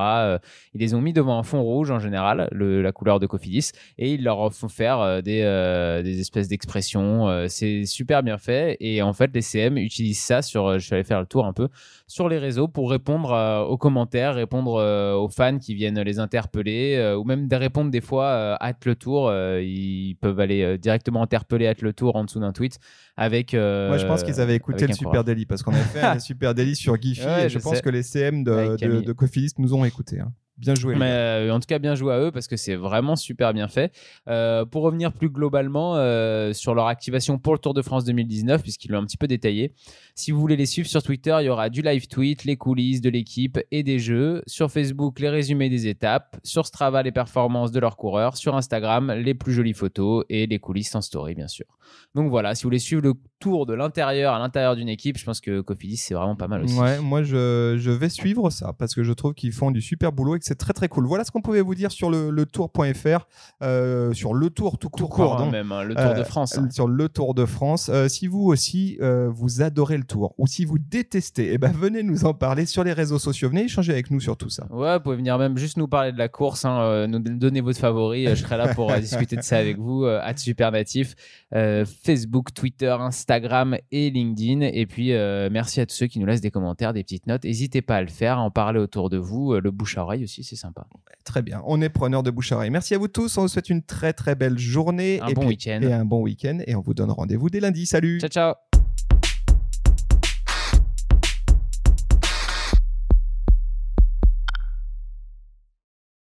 ils 0.74 0.82
les 0.82 0.94
ont 0.94 1.02
mis 1.02 1.14
devant 1.14 1.38
un 1.38 1.44
fond 1.44 1.62
rouge 1.62 1.92
en 1.92 2.00
général, 2.00 2.48
le, 2.52 2.82
la 2.82 2.92
couleur 2.92 3.20
de 3.20 3.28
Cofidis, 3.28 3.72
et 3.98 4.14
ils 4.14 4.24
leur 4.24 4.54
font 4.54 4.68
faire 4.68 5.24
des, 5.24 6.02
des 6.04 6.20
espèces 6.20 6.48
d'expressions. 6.48 7.48
c'est 7.48 7.86
super 7.86 8.24
bien 8.24 8.38
fait. 8.38 8.78
Et 8.80 9.02
en 9.02 9.14
fait, 9.14 9.32
les 9.34 9.42
CM 9.42 9.78
utilisent 9.78 10.22
ça 10.22 10.42
sur, 10.42 10.80
je 10.80 10.86
suis 10.86 10.94
allé 10.94 11.04
faire 11.04 11.20
le 11.20 11.28
tour 11.28 11.46
un 11.46 11.54
peu, 11.54 11.70
sur 12.08 12.30
les 12.30 12.38
réseaux 12.38 12.68
pour 12.68 12.90
répondre 12.92 13.37
euh, 13.38 13.64
aux 13.64 13.78
commentaires, 13.78 14.36
répondre 14.36 14.76
euh, 14.76 15.16
aux 15.16 15.30
fans 15.30 15.58
qui 15.58 15.74
viennent 15.74 16.02
les 16.02 16.20
interpeller, 16.20 16.96
euh, 16.96 17.18
ou 17.18 17.24
même 17.24 17.48
de 17.48 17.56
répondre 17.56 17.92
des 17.92 18.02
fois 18.02 18.56
à 18.56 18.74
le 18.86 18.96
tour. 18.96 19.32
ils 19.34 20.16
peuvent 20.22 20.40
aller 20.40 20.78
directement 20.78 21.24
interpeller 21.24 21.68
le 21.82 21.94
tour 21.94 22.16
en 22.16 22.24
dessous 22.24 22.40
d'un 22.40 22.54
tweet 22.54 22.80
avec. 23.16 23.54
Moi, 23.54 23.98
je 23.98 24.06
pense 24.06 24.24
qu'ils 24.24 24.40
avaient 24.40 24.56
écouté 24.56 24.88
le 24.88 24.94
Super 24.94 25.24
Daily 25.24 25.46
parce 25.46 25.64
qu'on 25.64 25.74
avait 25.74 25.82
fait 25.84 26.02
un 26.02 26.20
Super 26.28 26.54
Daily 26.54 26.76
sur 26.76 27.00
Giphy 27.02 27.28
et 27.46 27.50
je, 27.50 27.60
pense 27.60 27.82
que 27.82 27.90
les 27.90 28.04
CM 28.04 28.44
de, 28.44 28.76
de, 28.78 29.02
de 29.02 29.62
nous 29.62 29.74
ont 29.74 29.86
écouté. 29.86 30.20
Hein. 30.20 30.32
Bien 30.58 30.74
joué. 30.74 30.96
Mais 30.96 31.12
euh, 31.12 31.54
en 31.54 31.60
tout 31.60 31.68
cas, 31.68 31.78
bien 31.78 31.94
joué 31.94 32.14
à 32.14 32.20
eux 32.20 32.32
parce 32.32 32.48
que 32.48 32.58
c'est 32.58 32.76
vraiment 32.76 33.16
super 33.16 33.54
bien 33.54 33.68
fait. 33.68 33.94
Euh, 34.28 34.66
pour 34.66 34.82
revenir 34.82 35.14
plus 35.14 35.30
globalement 35.30 35.96
euh, 35.96 36.52
sur 36.52 36.74
leur 36.74 36.88
activation 36.88 37.38
pour 37.38 37.54
le 37.54 37.60
Tour 37.60 37.76
de 37.76 37.84
France 37.84 38.06
2019, 38.06 38.64
puisqu'ils 38.64 38.92
l'ont 38.92 39.00
un 39.00 39.06
petit 39.06 39.18
peu 39.18 39.28
détaillé. 39.28 39.74
Si 40.16 40.32
vous 40.32 40.40
voulez 40.40 40.56
les 40.56 40.66
suivre 40.66 40.88
sur 40.88 41.04
Twitter, 41.04 41.36
il 41.42 41.46
y 41.46 41.50
aura 41.50 41.70
du 41.70 41.84
live 41.84 42.08
tweet, 42.08 42.44
les 42.44 42.58
coulisses 42.58 43.02
de 43.02 43.10
l'équipe 43.10 43.60
et 43.70 43.84
des 43.84 44.00
jeux. 44.00 44.42
Sur 44.48 44.72
Facebook, 44.72 45.20
les 45.20 45.30
résumés 45.30 45.70
des 45.70 45.88
étapes. 45.88 46.38
Sur 46.44 46.66
Strava, 46.66 47.04
les 47.04 47.12
performances 47.12 47.72
de 47.72 47.80
leurs 47.80 47.96
coureurs. 47.96 48.36
Sur 48.36 48.56
Instagram, 48.56 49.12
les 49.12 49.36
plus 49.36 49.54
jolies 49.54 49.74
photos 49.74 50.26
et 50.30 50.48
les 50.48 50.58
coulisses 50.58 50.96
en 50.96 51.02
story, 51.02 51.36
bien 51.36 51.48
sûr. 51.48 51.68
Donc 52.16 52.32
voilà, 52.32 52.56
si 52.56 52.64
vous 52.64 52.68
voulez 52.68 52.80
suivre 52.80 53.04
le 53.04 53.14
tour 53.40 53.66
de 53.66 53.74
l'intérieur 53.74 54.34
à 54.34 54.40
l'intérieur 54.40 54.76
d'une 54.76 54.90
équipe, 54.90 55.18
je 55.18 55.26
pense 55.26 55.42
que 55.42 55.62
Cofidis, 55.62 55.98
c'est 55.98 56.14
vraiment 56.14 56.36
pas 56.36 56.48
mal 56.48 56.64
aussi. 56.64 56.78
Ouais, 56.78 57.00
moi, 57.00 57.24
je, 57.24 57.76
je 57.78 57.92
vais 57.92 58.10
suivre 58.10 58.50
ça 58.50 58.74
parce 58.78 58.96
que 58.96 59.04
je 59.04 59.14
trouve 59.14 59.34
qu'ils 59.34 59.52
font 59.52 59.72
du 59.72 59.82
super 59.82 60.12
boulot 60.12 60.36
et 60.36 60.40
que 60.40 60.46
c'est 60.46 60.56
très 60.56 60.74
très 60.74 60.88
cool. 60.88 61.06
Voilà 61.06 61.24
ce 61.24 61.32
qu'on 61.32 61.42
pouvait 61.42 61.62
vous 61.62 61.76
dire 61.76 61.92
sur 61.92 62.10
le, 62.10 62.46
tour.fr, 62.46 63.28
euh, 63.62 64.14
sur 64.14 64.34
le 64.34 64.50
tour 64.50 64.78
tout, 64.80 64.90
court, 64.90 65.40
hein, 65.40 65.52
même, 65.52 65.72
hein, 65.72 65.84
le 65.84 65.96
Tour 65.96 66.14
de 66.14 66.20
euh, 66.20 66.24
France. 66.24 66.58
Hein. 66.58 66.70
Sur 66.72 66.88
le 66.88 67.10
Tour 67.10 67.34
de 67.34 67.46
France. 67.46 67.90
Euh, 67.94 68.08
si 68.08 68.28
vous 68.28 68.46
aussi 68.46 68.98
vous 69.30 69.62
adorez 69.62 69.98
le 69.98 70.04
Tour 70.04 70.34
ou 70.38 70.48
si 70.48 70.66
vous 70.66 70.80
détestez, 70.80 71.54
eh 71.54 71.58
ben 71.58 71.72
venez 71.72 72.04
nous 72.04 72.26
en 72.26 72.34
parler 72.34 72.66
sur 72.66 72.84
les 72.84 72.94
réseaux 72.94 73.20
sociaux. 73.20 73.50
Venez 73.50 73.66
échanger 73.66 73.92
avec 73.92 74.10
nous 74.10 74.20
sur 74.20 74.38
tout 74.38 74.50
ça. 74.50 74.66
Ouais, 74.72 74.98
vous 74.98 75.04
pouvez 75.04 75.18
venir 75.18 75.38
même 75.38 75.58
juste 75.58 75.78
nous 75.78 75.88
parler 75.88 76.12
de 76.12 76.18
la 76.18 76.28
course, 76.28 76.66
nous 76.66 77.20
donner 77.20 77.62
votre 77.62 77.80
favori. 77.80 78.28
je 78.28 78.36
serai 78.36 78.58
là 78.58 78.74
pour 78.74 78.92
discuter 79.00 79.36
de 79.36 79.42
ça 79.42 79.58
avec 79.58 79.78
vous. 79.78 80.06
à 80.06 80.36
Supernatif, 80.38 81.16
Facebook, 81.52 82.54
Twitter, 82.54 82.96
Instagram 83.00 83.27
et 83.30 84.10
LinkedIn. 84.10 84.62
Et 84.62 84.86
puis 84.86 85.10
merci 85.52 85.82
à 85.82 85.86
tous 85.86 85.96
ceux 85.96 86.08
qui 86.08 86.20
nous 86.20 86.26
laissent 86.26 86.42
des 86.42 86.52
commentaires, 86.52 86.94
des 86.94 87.04
petites 87.04 87.28
notes. 87.28 87.44
N'hésitez 87.44 87.82
pas 87.82 87.98
à 87.98 88.02
le 88.02 88.08
faire, 88.08 88.38
à 88.38 88.42
en 88.42 88.52
parler 88.52 88.80
autour 88.80 89.10
de 89.10 89.18
vous. 89.18 89.54
Le 89.54 89.72
bouche 89.72 89.98
à 89.98 90.04
oreille 90.04 90.24
aussi, 90.24 90.44
c'est 90.44 90.56
sympa. 90.56 90.88
Très 91.24 91.42
bien. 91.42 91.62
On 91.66 91.82
est 91.82 91.90
preneur 91.90 92.24
de 92.24 92.32
bouche 92.32 92.52
à 92.52 92.56
oreille. 92.56 92.70
Merci 92.70 92.96
à 92.96 92.98
vous 92.98 93.08
tous. 93.08 93.38
On 93.38 93.42
vous 93.42 93.48
souhaite 93.48 93.70
une 93.70 93.84
très 93.84 94.14
très 94.14 94.36
belle 94.36 94.58
journée. 94.58 95.20
Un 95.22 95.32
bon 95.32 95.48
week-end. 95.48 95.80
Et 95.82 95.94
un 95.94 96.06
bon 96.06 96.22
week-end. 96.22 96.60
Et 96.66 96.76
on 96.76 96.82
vous 96.82 96.94
donne 96.94 97.12
rendez-vous 97.12 97.50
dès 97.50 97.60
lundi. 97.60 97.86
Salut. 97.86 98.20
Ciao, 98.20 98.30
ciao. 98.30 98.67